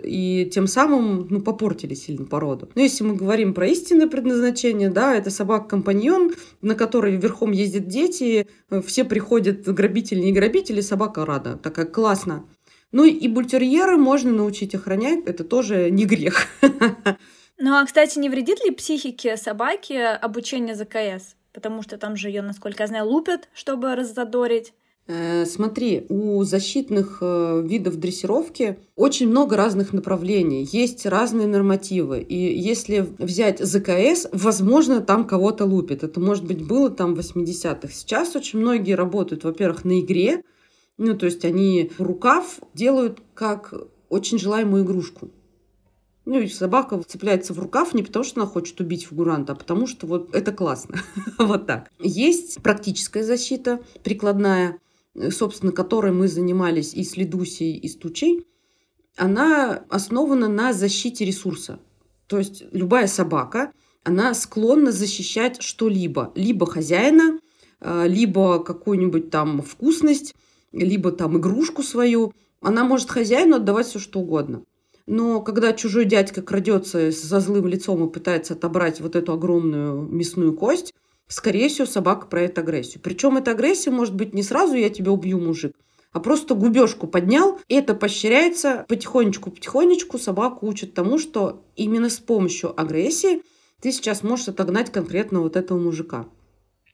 и 0.04 0.50
тем 0.54 0.68
самым 0.68 1.28
ну, 1.30 1.42
попортили 1.42 1.94
сильно 1.94 2.26
породу. 2.26 2.70
Но 2.76 2.82
если 2.82 3.04
мы 3.04 3.16
говорим 3.16 3.54
про 3.54 3.68
истинное 3.68 4.08
предназначение, 4.08 4.90
да, 4.90 5.16
это 5.16 5.30
собака-компаньон, 5.30 6.34
на 6.62 6.76
которой 6.76 7.16
верхом 7.16 7.52
ездят 7.52 7.88
дети, 7.88 8.48
э, 8.70 8.82
все 8.82 9.06
приходят 9.06 9.64
грабители, 9.64 10.20
не 10.20 10.34
грабители, 10.34 10.82
собака 10.82 11.26
рада, 11.26 11.58
такая 11.58 11.86
классно. 11.86 12.46
Ну 12.92 13.06
и 13.06 13.28
бультерьеры 13.28 13.98
можно 13.98 14.32
научить 14.32 14.76
охранять, 14.76 15.26
это 15.26 15.44
тоже 15.44 15.90
не 15.92 16.06
грех. 16.06 16.48
Ну 17.58 17.74
а, 17.74 17.86
кстати, 17.86 18.20
не 18.20 18.30
вредит 18.30 18.62
ли 18.66 18.72
психике 18.72 19.38
собаки 19.38 19.94
обучение 19.94 20.76
ЗКС? 20.76 21.36
Потому 21.54 21.84
что 21.84 21.98
там 21.98 22.18
же 22.18 22.28
ее, 22.28 22.42
насколько 22.42 22.84
я 22.84 22.88
знаю, 22.88 23.06
лупят, 23.06 23.48
чтобы 23.54 23.96
раззадорить. 23.96 24.74
Э, 25.08 25.46
смотри, 25.46 26.06
у 26.10 26.44
защитных 26.44 27.20
э, 27.22 27.62
видов 27.64 27.98
дрессировки 27.98 28.80
очень 28.96 29.30
много 29.30 29.56
разных 29.56 29.94
направлений, 29.94 30.68
есть 30.72 31.06
разные 31.06 31.46
нормативы. 31.46 32.22
И 32.22 32.36
если 32.36 33.08
взять 33.20 33.60
ЗКС, 33.60 34.28
возможно, 34.32 35.02
там 35.02 35.26
кого-то 35.26 35.66
лупит. 35.66 36.04
Это, 36.04 36.20
может 36.20 36.46
быть, 36.46 36.66
было 36.66 36.90
там 36.90 37.14
в 37.14 37.20
80-х. 37.20 37.90
Сейчас 37.94 38.36
очень 38.36 38.60
многие 38.60 38.94
работают, 38.94 39.44
во-первых, 39.44 39.86
на 39.86 40.00
игре, 40.00 40.42
ну, 40.98 41.16
то 41.16 41.28
есть 41.28 41.46
они 41.46 41.92
рукав 42.00 42.60
делают 42.74 43.22
как 43.36 43.74
очень 44.10 44.40
желаемую 44.40 44.86
игрушку. 44.86 45.30
Ну, 46.26 46.40
и 46.40 46.48
собака 46.48 47.00
цепляется 47.06 47.54
в 47.54 47.60
рукав 47.60 47.94
не 47.94 48.02
потому, 48.02 48.26
что 48.26 48.42
она 48.42 48.50
хочет 48.50 48.80
убить 48.82 49.06
фигуранта, 49.06 49.54
а 49.54 49.56
потому 49.56 49.86
что 49.86 50.08
вот 50.08 50.34
это 50.34 50.52
классно. 50.52 50.98
вот 51.38 51.68
так. 51.68 51.92
Есть 52.00 52.64
практическая 52.64 53.24
защита 53.24 53.82
прикладная, 54.04 54.80
собственно, 55.32 55.72
которой 55.72 56.12
мы 56.12 56.28
занимались 56.28 56.94
и 56.94 57.04
с 57.04 57.18
Ледусей, 57.18 57.76
и 57.76 57.88
с 57.88 57.96
Тучей, 57.96 58.46
она 59.16 59.84
основана 59.90 60.48
на 60.48 60.74
защите 60.74 61.26
ресурса. 61.26 61.80
То 62.28 62.38
есть 62.38 62.64
любая 62.72 63.08
собака, 63.08 63.72
она 64.04 64.34
склонна 64.34 64.92
защищать 64.92 65.62
что-либо. 65.62 66.32
Либо 66.36 66.66
хозяина, 66.66 67.40
э, 67.80 68.08
либо 68.08 68.64
какую-нибудь 68.64 69.30
там 69.30 69.62
вкусность, 69.62 70.36
либо 70.72 71.12
там 71.12 71.38
игрушку 71.38 71.82
свою. 71.82 72.34
Она 72.62 72.84
может 72.84 73.10
хозяину 73.10 73.58
отдавать 73.58 73.88
все 73.88 74.00
что 74.00 74.20
угодно. 74.20 74.64
Но 75.08 75.42
когда 75.42 75.72
чужой 75.74 76.06
дядька 76.06 76.42
крадется 76.42 77.12
со 77.12 77.40
злым 77.40 77.68
лицом 77.68 78.06
и 78.06 78.12
пытается 78.12 78.54
отобрать 78.54 79.00
вот 79.02 79.16
эту 79.16 79.34
огромную 79.34 80.02
мясную 80.02 80.54
кость, 80.54 80.94
скорее 81.28 81.70
всего, 81.70 81.88
собака 81.88 82.28
проявит 82.28 82.58
агрессию. 82.58 83.02
Причем 83.02 83.38
эта 83.38 83.52
агрессия 83.52 83.92
может 83.92 84.16
быть 84.16 84.34
не 84.34 84.44
сразу 84.44 84.76
«я 84.76 84.90
тебя 84.90 85.12
убью, 85.12 85.40
мужик», 85.40 85.76
а 86.12 86.20
просто 86.20 86.56
губежку 86.56 87.08
поднял, 87.08 87.60
и 87.68 87.76
это 87.76 87.94
поощряется 87.94 88.86
потихонечку-потихонечку. 88.88 90.18
Собаку 90.18 90.66
учат 90.66 90.94
тому, 90.94 91.20
что 91.20 91.66
именно 91.76 92.10
с 92.10 92.20
помощью 92.20 92.80
агрессии 92.80 93.42
ты 93.82 93.92
сейчас 93.92 94.24
можешь 94.24 94.48
отогнать 94.48 94.92
конкретно 94.92 95.42
вот 95.42 95.58
этого 95.58 95.78
мужика. 95.78 96.26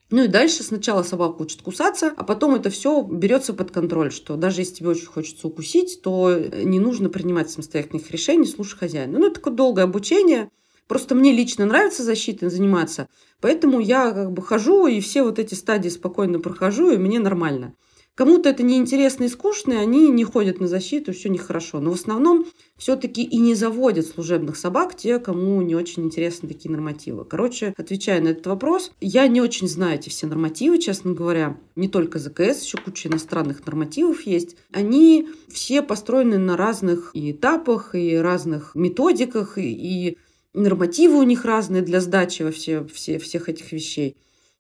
Ну 0.10 0.24
и 0.24 0.28
дальше 0.28 0.64
сначала 0.64 1.04
собака 1.04 1.42
учит 1.42 1.62
кусаться, 1.62 2.12
а 2.18 2.24
потом 2.24 2.56
это 2.56 2.70
все 2.70 3.02
берется 3.02 3.54
под 3.54 3.72
контроль, 3.72 4.12
что 4.12 4.36
даже 4.36 4.62
если 4.62 4.76
тебе 4.76 4.90
очень 4.90 5.06
хочется 5.06 5.48
укусить, 5.48 6.02
то 6.02 6.38
не 6.38 6.80
нужно 6.80 7.10
принимать 7.10 7.50
самостоятельных 7.50 8.12
решений, 8.12 8.46
слушай 8.46 8.78
хозяина. 8.78 9.20
Ну, 9.20 9.28
это 9.28 9.36
такое 9.36 9.54
долгое 9.54 9.84
обучение, 9.84 10.50
Просто 10.92 11.16
мне 11.16 11.32
лично 11.32 11.66
нравится 11.66 12.04
защитой 12.04 12.50
заниматься, 12.50 13.08
поэтому 13.40 13.80
я 13.80 14.12
как 14.12 14.34
бы 14.34 14.42
хожу 14.42 14.88
и 14.88 15.00
все 15.00 15.24
вот 15.24 15.40
эти 15.40 15.54
стадии 15.54 15.88
спокойно 15.88 16.42
прохожу, 16.42 16.92
и 16.92 16.98
мне 16.98 17.18
нормально. 17.18 17.76
Кому-то 18.14 18.50
это 18.50 18.62
неинтересно 18.62 19.24
и 19.24 19.30
скучно, 19.30 19.72
и 19.72 19.78
они 19.78 20.10
не 20.10 20.26
ходят 20.26 20.60
на 20.60 20.68
защиту, 20.68 21.14
все 21.14 21.30
нехорошо. 21.30 21.80
Но 21.80 21.92
в 21.92 21.94
основном 21.94 22.46
все-таки 22.76 23.24
и 23.24 23.38
не 23.38 23.56
заводят 23.56 24.06
служебных 24.06 24.58
собак 24.58 24.98
те, 24.98 25.20
кому 25.20 25.62
не 25.62 25.76
очень 25.76 26.04
интересны 26.04 26.50
такие 26.50 26.70
нормативы. 26.70 27.24
Короче, 27.24 27.74
отвечая 27.78 28.20
на 28.20 28.28
этот 28.28 28.48
вопрос, 28.48 28.92
я 29.00 29.30
не 29.30 29.40
очень 29.40 29.70
знаю 29.70 29.98
эти 29.98 30.10
все 30.10 30.28
нормативы, 30.28 30.78
честно 30.78 31.14
говоря. 31.14 31.58
Не 31.78 31.88
только 31.88 32.20
ЗКС, 32.20 32.64
еще 32.66 32.78
куча 32.78 33.08
иностранных 33.08 33.66
нормативов 33.66 34.24
есть. 34.24 34.58
Они 34.74 35.30
все 35.48 35.82
построены 35.82 36.38
на 36.38 36.58
разных 36.58 37.12
и 37.14 37.32
этапах, 37.32 37.96
и 37.96 38.18
разных 38.18 38.76
методиках, 38.76 39.58
и, 39.58 39.72
и 39.72 40.18
нормативы 40.54 41.18
у 41.18 41.24
них 41.24 41.46
разные 41.46 41.82
для 41.82 42.02
сдачи 42.02 42.44
во 42.44 42.52
все, 42.52 42.84
все, 42.86 43.20
всех 43.20 43.50
этих 43.50 43.72
вещей. 43.72 44.18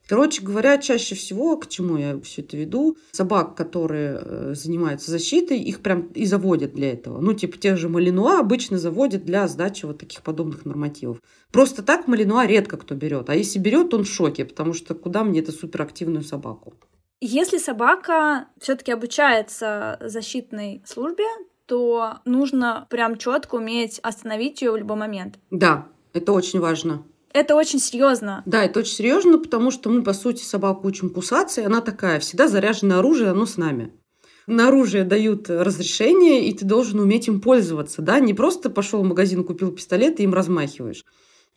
Короче 0.08 0.42
говоря, 0.42 0.78
чаще 0.78 1.16
всего, 1.16 1.56
к 1.56 1.70
чему 1.70 1.96
я 1.96 2.20
все 2.20 2.42
это 2.42 2.58
веду, 2.58 2.98
собак, 3.12 3.56
которые 3.56 4.20
э, 4.22 4.54
занимаются 4.56 5.10
защитой, 5.10 5.60
их 5.60 5.82
прям 5.82 6.08
и 6.08 6.26
заводят 6.26 6.74
для 6.74 6.92
этого. 6.92 7.22
Ну, 7.22 7.34
типа 7.34 7.58
тех 7.58 7.78
же 7.78 7.88
малинуа 7.88 8.40
обычно 8.40 8.78
заводят 8.78 9.24
для 9.24 9.48
сдачи 9.48 9.86
вот 9.86 10.00
таких 10.00 10.22
подобных 10.22 10.66
нормативов. 10.66 11.22
Просто 11.52 11.82
так 11.82 12.08
малинуа 12.08 12.46
редко 12.46 12.76
кто 12.76 12.94
берет. 12.94 13.30
А 13.30 13.36
если 13.36 13.60
берет, 13.60 13.94
он 13.94 14.04
в 14.04 14.10
шоке, 14.10 14.44
потому 14.44 14.74
что 14.74 14.96
куда 14.96 15.24
мне 15.24 15.40
эту 15.40 15.54
суперактивную 15.54 16.24
собаку? 16.24 16.74
Если 17.22 17.60
собака 17.60 18.48
все-таки 18.60 18.92
обучается 18.92 19.98
защитной 20.02 20.82
службе, 20.86 21.26
то 21.72 22.18
нужно 22.26 22.86
прям 22.90 23.18
четко 23.18 23.56
уметь 23.56 23.98
остановить 24.04 24.62
ее 24.62 24.74
в 24.74 24.76
любой 24.76 24.98
момент. 24.98 25.40
Да, 25.52 25.88
это 26.12 26.34
очень 26.34 26.60
важно. 26.60 27.04
Это 27.32 27.56
очень 27.56 27.80
серьезно. 27.80 28.44
Да, 28.46 28.66
это 28.66 28.82
очень 28.82 28.92
серьезно, 28.92 29.38
потому 29.38 29.72
что 29.72 29.90
мы, 29.90 30.04
по 30.04 30.12
сути, 30.12 30.44
собаку 30.44 30.86
учим 30.86 31.10
кусаться, 31.10 31.62
и 31.62 31.64
она 31.64 31.80
такая, 31.80 32.20
всегда 32.20 32.50
заряженное 32.50 32.98
оружие, 33.00 33.30
оно 33.30 33.46
с 33.46 33.56
нами. 33.56 33.94
На 34.48 34.68
оружие 34.68 35.06
дают 35.06 35.50
разрешение, 35.50 36.46
и 36.46 36.54
ты 36.54 36.66
должен 36.66 37.00
уметь 37.00 37.30
им 37.30 37.40
пользоваться, 37.40 38.02
да, 38.02 38.20
не 38.20 38.34
просто 38.34 38.70
пошел 38.70 39.02
в 39.02 39.08
магазин, 39.08 39.46
купил 39.46 39.72
пистолет 39.72 40.20
и 40.20 40.24
им 40.24 40.34
размахиваешь. 40.34 41.06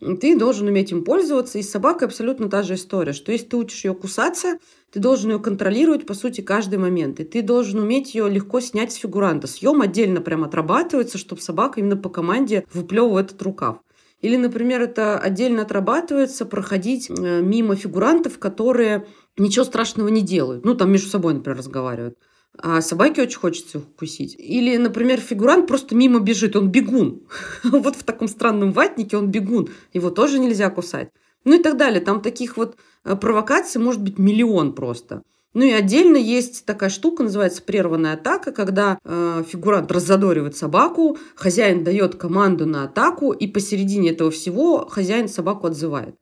Ты 0.00 0.36
должен 0.36 0.66
уметь 0.66 0.90
им 0.90 1.04
пользоваться, 1.04 1.58
и 1.58 1.62
с 1.62 1.70
собакой 1.70 2.08
абсолютно 2.08 2.50
та 2.50 2.62
же 2.62 2.74
история, 2.74 3.12
что 3.12 3.32
если 3.32 3.46
ты 3.46 3.56
учишь 3.56 3.84
ее 3.84 3.94
кусаться, 3.94 4.58
ты 4.90 5.00
должен 5.00 5.30
ее 5.30 5.38
контролировать, 5.38 6.06
по 6.06 6.14
сути, 6.14 6.40
каждый 6.40 6.78
момент. 6.78 7.20
И 7.20 7.24
ты 7.24 7.42
должен 7.42 7.80
уметь 7.80 8.14
ее 8.14 8.28
легко 8.28 8.60
снять 8.60 8.92
с 8.92 8.96
фигуранта. 8.96 9.46
Съем 9.46 9.80
отдельно 9.80 10.20
прям 10.20 10.44
отрабатывается, 10.44 11.16
чтобы 11.16 11.40
собака 11.40 11.80
именно 11.80 11.96
по 11.96 12.08
команде 12.08 12.66
выплевывала 12.72 13.20
этот 13.20 13.40
рукав. 13.42 13.78
Или, 14.20 14.36
например, 14.36 14.80
это 14.80 15.18
отдельно 15.18 15.62
отрабатывается 15.62 16.46
проходить 16.46 17.10
э, 17.10 17.42
мимо 17.42 17.76
фигурантов, 17.76 18.38
которые 18.38 19.06
ничего 19.36 19.64
страшного 19.64 20.08
не 20.08 20.22
делают. 20.22 20.64
Ну, 20.64 20.74
там 20.74 20.90
между 20.90 21.08
собой, 21.10 21.34
например, 21.34 21.58
разговаривают. 21.58 22.18
А 22.58 22.80
собаке 22.80 23.22
очень 23.22 23.38
хочется 23.38 23.78
укусить. 23.78 24.36
Или, 24.38 24.76
например, 24.76 25.20
фигурант 25.20 25.66
просто 25.66 25.94
мимо 25.94 26.20
бежит, 26.20 26.56
он 26.56 26.70
бегун. 26.70 27.22
вот 27.64 27.96
в 27.96 28.04
таком 28.04 28.28
странном 28.28 28.72
ватнике 28.72 29.16
он 29.16 29.30
бегун. 29.30 29.68
Его 29.92 30.10
тоже 30.10 30.38
нельзя 30.38 30.70
кусать. 30.70 31.10
Ну 31.44 31.58
и 31.58 31.62
так 31.62 31.76
далее. 31.76 32.00
Там 32.00 32.22
таких 32.22 32.56
вот 32.56 32.76
э, 33.04 33.16
провокаций 33.16 33.80
может 33.80 34.02
быть 34.02 34.18
миллион 34.18 34.72
просто. 34.74 35.22
Ну 35.52 35.64
и 35.64 35.70
отдельно 35.70 36.16
есть 36.16 36.64
такая 36.64 36.90
штука, 36.90 37.22
называется 37.22 37.62
прерванная 37.62 38.14
атака, 38.14 38.50
когда 38.50 38.98
э, 39.04 39.44
фигурант 39.46 39.90
раззадоривает 39.92 40.56
собаку, 40.56 41.16
хозяин 41.36 41.84
дает 41.84 42.16
команду 42.16 42.66
на 42.66 42.84
атаку, 42.84 43.30
и 43.30 43.46
посередине 43.46 44.10
этого 44.10 44.32
всего 44.32 44.86
хозяин 44.88 45.28
собаку 45.28 45.68
отзывает. 45.68 46.16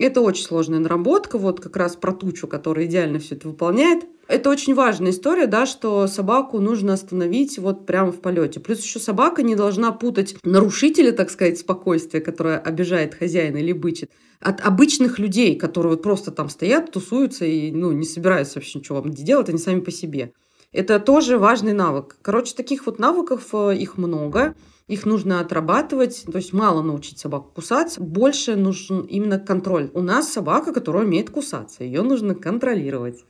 Это 0.00 0.22
очень 0.22 0.44
сложная 0.44 0.78
наработка, 0.78 1.36
вот 1.36 1.60
как 1.60 1.76
раз 1.76 1.94
про 1.94 2.12
тучу, 2.12 2.46
которая 2.46 2.86
идеально 2.86 3.18
все 3.18 3.34
это 3.34 3.48
выполняет. 3.48 4.06
Это 4.28 4.48
очень 4.48 4.74
важная 4.74 5.10
история, 5.10 5.46
да, 5.46 5.66
что 5.66 6.06
собаку 6.06 6.58
нужно 6.58 6.94
остановить 6.94 7.58
вот 7.58 7.84
прямо 7.84 8.10
в 8.10 8.20
полете. 8.22 8.60
Плюс 8.60 8.82
еще 8.82 8.98
собака 8.98 9.42
не 9.42 9.56
должна 9.56 9.92
путать 9.92 10.36
нарушителя, 10.42 11.12
так 11.12 11.28
сказать, 11.28 11.58
спокойствия, 11.58 12.22
которое 12.22 12.58
обижает 12.58 13.14
хозяина 13.14 13.58
или 13.58 13.72
бычит, 13.72 14.10
от 14.40 14.64
обычных 14.64 15.18
людей, 15.18 15.54
которые 15.56 15.90
вот 15.92 16.02
просто 16.02 16.30
там 16.30 16.48
стоят, 16.48 16.90
тусуются 16.90 17.44
и 17.44 17.70
ну, 17.70 17.92
не 17.92 18.06
собираются 18.06 18.58
вообще 18.58 18.78
ничего 18.78 19.02
делать, 19.04 19.50
они 19.50 19.58
сами 19.58 19.80
по 19.80 19.90
себе. 19.90 20.32
Это 20.72 21.00
тоже 21.00 21.38
важный 21.38 21.72
навык. 21.72 22.16
Короче, 22.22 22.54
таких 22.54 22.86
вот 22.86 22.98
навыков 22.98 23.48
э, 23.52 23.76
их 23.76 23.98
много. 23.98 24.54
Их 24.86 25.06
нужно 25.06 25.40
отрабатывать, 25.40 26.24
то 26.24 26.38
есть 26.38 26.52
мало 26.52 26.82
научить 26.82 27.18
собаку 27.18 27.52
кусаться, 27.54 28.02
больше 28.02 28.56
нужен 28.56 29.02
именно 29.02 29.38
контроль. 29.38 29.88
У 29.94 30.00
нас 30.00 30.32
собака, 30.32 30.72
которая 30.72 31.04
умеет 31.04 31.30
кусаться, 31.30 31.84
ее 31.84 32.02
нужно 32.02 32.34
контролировать. 32.34 33.24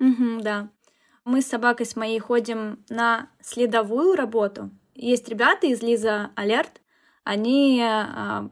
Угу, 0.00 0.42
да. 0.42 0.68
Мы 1.24 1.40
с 1.40 1.46
собакой 1.46 1.86
с 1.86 1.96
моей 1.96 2.18
ходим 2.18 2.84
на 2.90 3.30
следовую 3.42 4.16
работу. 4.16 4.70
Есть 4.94 5.28
ребята 5.28 5.66
из 5.66 5.80
Лиза 5.82 6.30
Алерт, 6.34 6.82
они 7.24 7.82
а, 7.82 8.50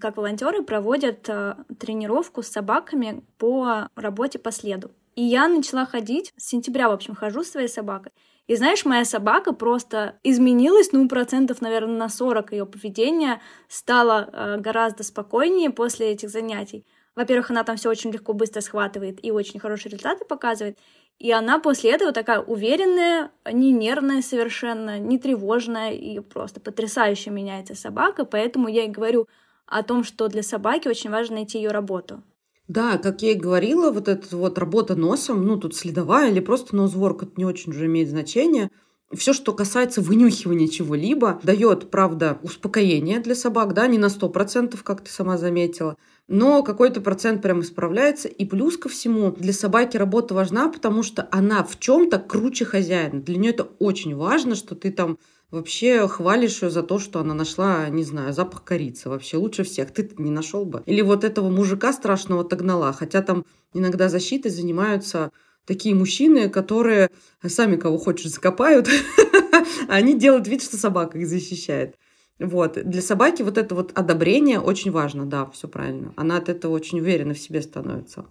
как 0.00 0.16
волонтеры 0.16 0.62
проводят 0.62 1.28
а, 1.28 1.64
тренировку 1.78 2.42
с 2.42 2.48
собаками 2.48 3.22
по 3.38 3.88
работе 3.94 4.38
по 4.38 4.50
следу. 4.50 4.90
И 5.14 5.22
я 5.22 5.48
начала 5.48 5.86
ходить, 5.86 6.32
с 6.36 6.48
сентября, 6.48 6.88
в 6.88 6.92
общем, 6.92 7.14
хожу 7.14 7.44
с 7.44 7.50
своей 7.50 7.68
собакой. 7.68 8.12
И 8.46 8.56
знаешь, 8.56 8.84
моя 8.84 9.04
собака 9.04 9.54
просто 9.54 10.18
изменилась, 10.22 10.92
ну, 10.92 11.08
процентов, 11.08 11.62
наверное, 11.62 11.96
на 11.96 12.08
40 12.08 12.52
ее 12.52 12.66
поведение 12.66 13.40
стало 13.68 14.28
э, 14.30 14.56
гораздо 14.58 15.02
спокойнее 15.02 15.70
после 15.70 16.10
этих 16.10 16.28
занятий. 16.28 16.84
Во-первых, 17.16 17.50
она 17.50 17.64
там 17.64 17.76
все 17.76 17.88
очень 17.88 18.10
легко, 18.10 18.32
быстро 18.32 18.60
схватывает 18.60 19.24
и 19.24 19.30
очень 19.30 19.60
хорошие 19.60 19.92
результаты 19.92 20.24
показывает. 20.24 20.78
И 21.18 21.30
она 21.30 21.58
после 21.60 21.92
этого 21.92 22.12
такая 22.12 22.40
уверенная, 22.40 23.30
не 23.50 23.72
нервная 23.72 24.20
совершенно, 24.20 24.98
не 24.98 25.18
тревожная 25.18 25.92
и 25.92 26.18
просто 26.20 26.60
потрясающе 26.60 27.30
меняется 27.30 27.74
собака. 27.74 28.24
Поэтому 28.24 28.68
я 28.68 28.84
и 28.84 28.90
говорю 28.90 29.28
о 29.66 29.82
том, 29.82 30.04
что 30.04 30.28
для 30.28 30.42
собаки 30.42 30.88
очень 30.88 31.10
важно 31.10 31.36
найти 31.36 31.58
ее 31.58 31.70
работу. 31.70 32.22
Да, 32.68 32.96
как 32.98 33.20
я 33.22 33.32
и 33.32 33.34
говорила, 33.34 33.90
вот 33.90 34.08
эта 34.08 34.36
вот 34.36 34.58
работа 34.58 34.94
носом, 34.96 35.44
ну, 35.46 35.58
тут 35.58 35.74
следовая 35.76 36.30
или 36.30 36.40
просто 36.40 36.74
носворк, 36.74 37.22
это 37.22 37.32
не 37.36 37.44
очень 37.44 37.72
уже 37.72 37.86
имеет 37.86 38.08
значение. 38.08 38.70
все, 39.12 39.32
что 39.32 39.52
касается 39.52 40.00
вынюхивания 40.00 40.66
чего-либо, 40.66 41.38
дает, 41.44 41.90
правда, 41.90 42.38
успокоение 42.42 43.20
для 43.20 43.34
собак, 43.34 43.74
да, 43.74 43.86
не 43.86 43.98
на 43.98 44.08
100%, 44.08 44.82
как 44.82 45.02
ты 45.02 45.10
сама 45.10 45.36
заметила, 45.38 45.96
но 46.26 46.62
какой-то 46.62 47.00
процент 47.00 47.42
прям 47.42 47.60
исправляется. 47.60 48.28
И 48.28 48.44
плюс 48.46 48.76
ко 48.78 48.88
всему, 48.88 49.30
для 49.30 49.52
собаки 49.52 49.96
работа 49.98 50.34
важна, 50.34 50.68
потому 50.68 51.02
что 51.02 51.28
она 51.30 51.62
в 51.64 51.78
чем-то 51.78 52.18
круче 52.18 52.64
хозяина. 52.64 53.20
Для 53.22 53.36
нее 53.36 53.50
это 53.52 53.64
очень 53.78 54.16
важно, 54.16 54.54
что 54.54 54.74
ты 54.74 54.90
там 54.90 55.18
вообще 55.54 56.06
хвалишь 56.08 56.62
ее 56.62 56.70
за 56.70 56.82
то, 56.82 56.98
что 56.98 57.20
она 57.20 57.32
нашла, 57.32 57.88
не 57.88 58.04
знаю, 58.04 58.32
запах 58.32 58.64
корицы. 58.64 59.08
Вообще 59.08 59.38
лучше 59.38 59.62
всех. 59.62 59.90
ты 59.92 60.10
не 60.18 60.30
нашел 60.30 60.64
бы. 60.64 60.82
Или 60.86 61.00
вот 61.00 61.24
этого 61.24 61.48
мужика 61.48 61.92
страшного 61.92 62.42
отогнала. 62.42 62.92
Хотя 62.92 63.22
там 63.22 63.46
иногда 63.72 64.08
защитой 64.08 64.50
занимаются 64.50 65.30
такие 65.64 65.94
мужчины, 65.94 66.48
которые 66.50 67.10
сами 67.46 67.76
кого 67.76 67.96
хочешь 67.96 68.32
закопают, 68.32 68.88
они 69.88 70.18
делают 70.18 70.46
вид, 70.46 70.62
что 70.62 70.76
собака 70.76 71.18
их 71.18 71.26
защищает. 71.26 71.96
Вот. 72.38 72.78
Для 72.84 73.00
собаки 73.00 73.42
вот 73.42 73.56
это 73.56 73.74
вот 73.74 73.92
одобрение 73.94 74.60
очень 74.60 74.90
важно, 74.90 75.24
да, 75.24 75.46
все 75.46 75.68
правильно. 75.68 76.12
Она 76.16 76.36
от 76.36 76.48
этого 76.48 76.72
очень 76.72 77.00
уверена 77.00 77.32
в 77.32 77.38
себе 77.38 77.62
становится. 77.62 78.26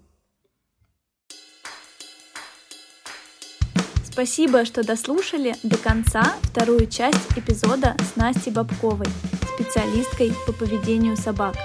Спасибо, 4.14 4.64
что 4.64 4.84
дослушали 4.84 5.56
до 5.64 5.76
конца 5.76 6.36
вторую 6.44 6.86
часть 6.86 7.36
эпизода 7.36 7.96
с 8.00 8.16
Настей 8.16 8.52
Бабковой, 8.52 9.08
специалисткой 9.56 10.34
по 10.46 10.54
поведению 10.54 11.18
собак. 11.18 11.56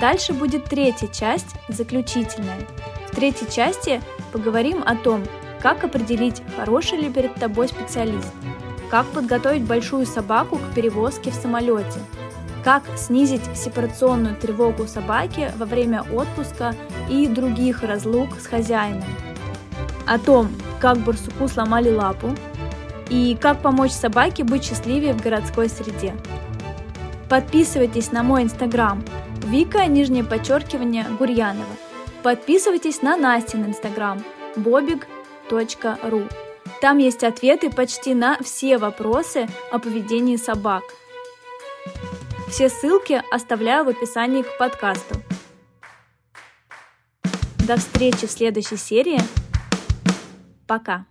Дальше 0.00 0.32
будет 0.32 0.64
третья 0.64 1.08
часть, 1.08 1.54
заключительная. 1.68 2.66
В 3.12 3.14
третьей 3.14 3.50
части 3.50 4.00
поговорим 4.32 4.82
о 4.82 4.96
том, 4.96 5.24
как 5.60 5.84
определить, 5.84 6.40
хороший 6.56 6.96
ли 7.00 7.10
перед 7.10 7.34
тобой 7.34 7.68
специалист, 7.68 8.32
как 8.90 9.04
подготовить 9.08 9.64
большую 9.64 10.06
собаку 10.06 10.56
к 10.56 10.74
перевозке 10.74 11.32
в 11.32 11.34
самолете, 11.34 12.00
как 12.64 12.82
снизить 12.96 13.44
сепарационную 13.54 14.36
тревогу 14.36 14.86
собаки 14.86 15.52
во 15.58 15.66
время 15.66 16.00
отпуска 16.00 16.74
и 17.10 17.26
других 17.26 17.82
разлук 17.82 18.40
с 18.40 18.46
хозяином, 18.46 19.04
о 20.06 20.18
том, 20.18 20.50
как 20.80 20.98
барсуку 20.98 21.48
сломали 21.48 21.90
лапу 21.90 22.30
и 23.08 23.36
как 23.40 23.60
помочь 23.60 23.92
собаке 23.92 24.44
быть 24.44 24.64
счастливее 24.64 25.12
в 25.14 25.22
городской 25.22 25.68
среде. 25.68 26.14
Подписывайтесь 27.28 28.12
на 28.12 28.22
мой 28.22 28.42
инстаграм 28.42 29.02
Вика, 29.46 29.84
нижнее 29.86 30.24
подчеркивание, 30.24 31.06
Гурьянова– 31.18 31.64
Подписывайтесь 32.24 33.02
на 33.02 33.18
Настин 33.18 33.66
инстаграм 33.66 34.24
bobig.ru. 34.56 36.32
Там 36.80 36.96
есть 36.96 37.22
ответы 37.22 37.68
почти 37.68 38.14
на 38.14 38.38
все 38.42 38.78
вопросы 38.78 39.46
о 39.70 39.78
поведении 39.78 40.36
собак. 40.36 40.84
Все 42.48 42.70
ссылки 42.70 43.22
оставляю 43.30 43.84
в 43.84 43.88
описании 43.88 44.40
к 44.40 44.56
подкасту. 44.56 45.16
До 47.58 47.76
встречи 47.76 48.26
в 48.26 48.30
следующей 48.30 48.78
серии. 48.78 49.20
Пока. 50.66 51.06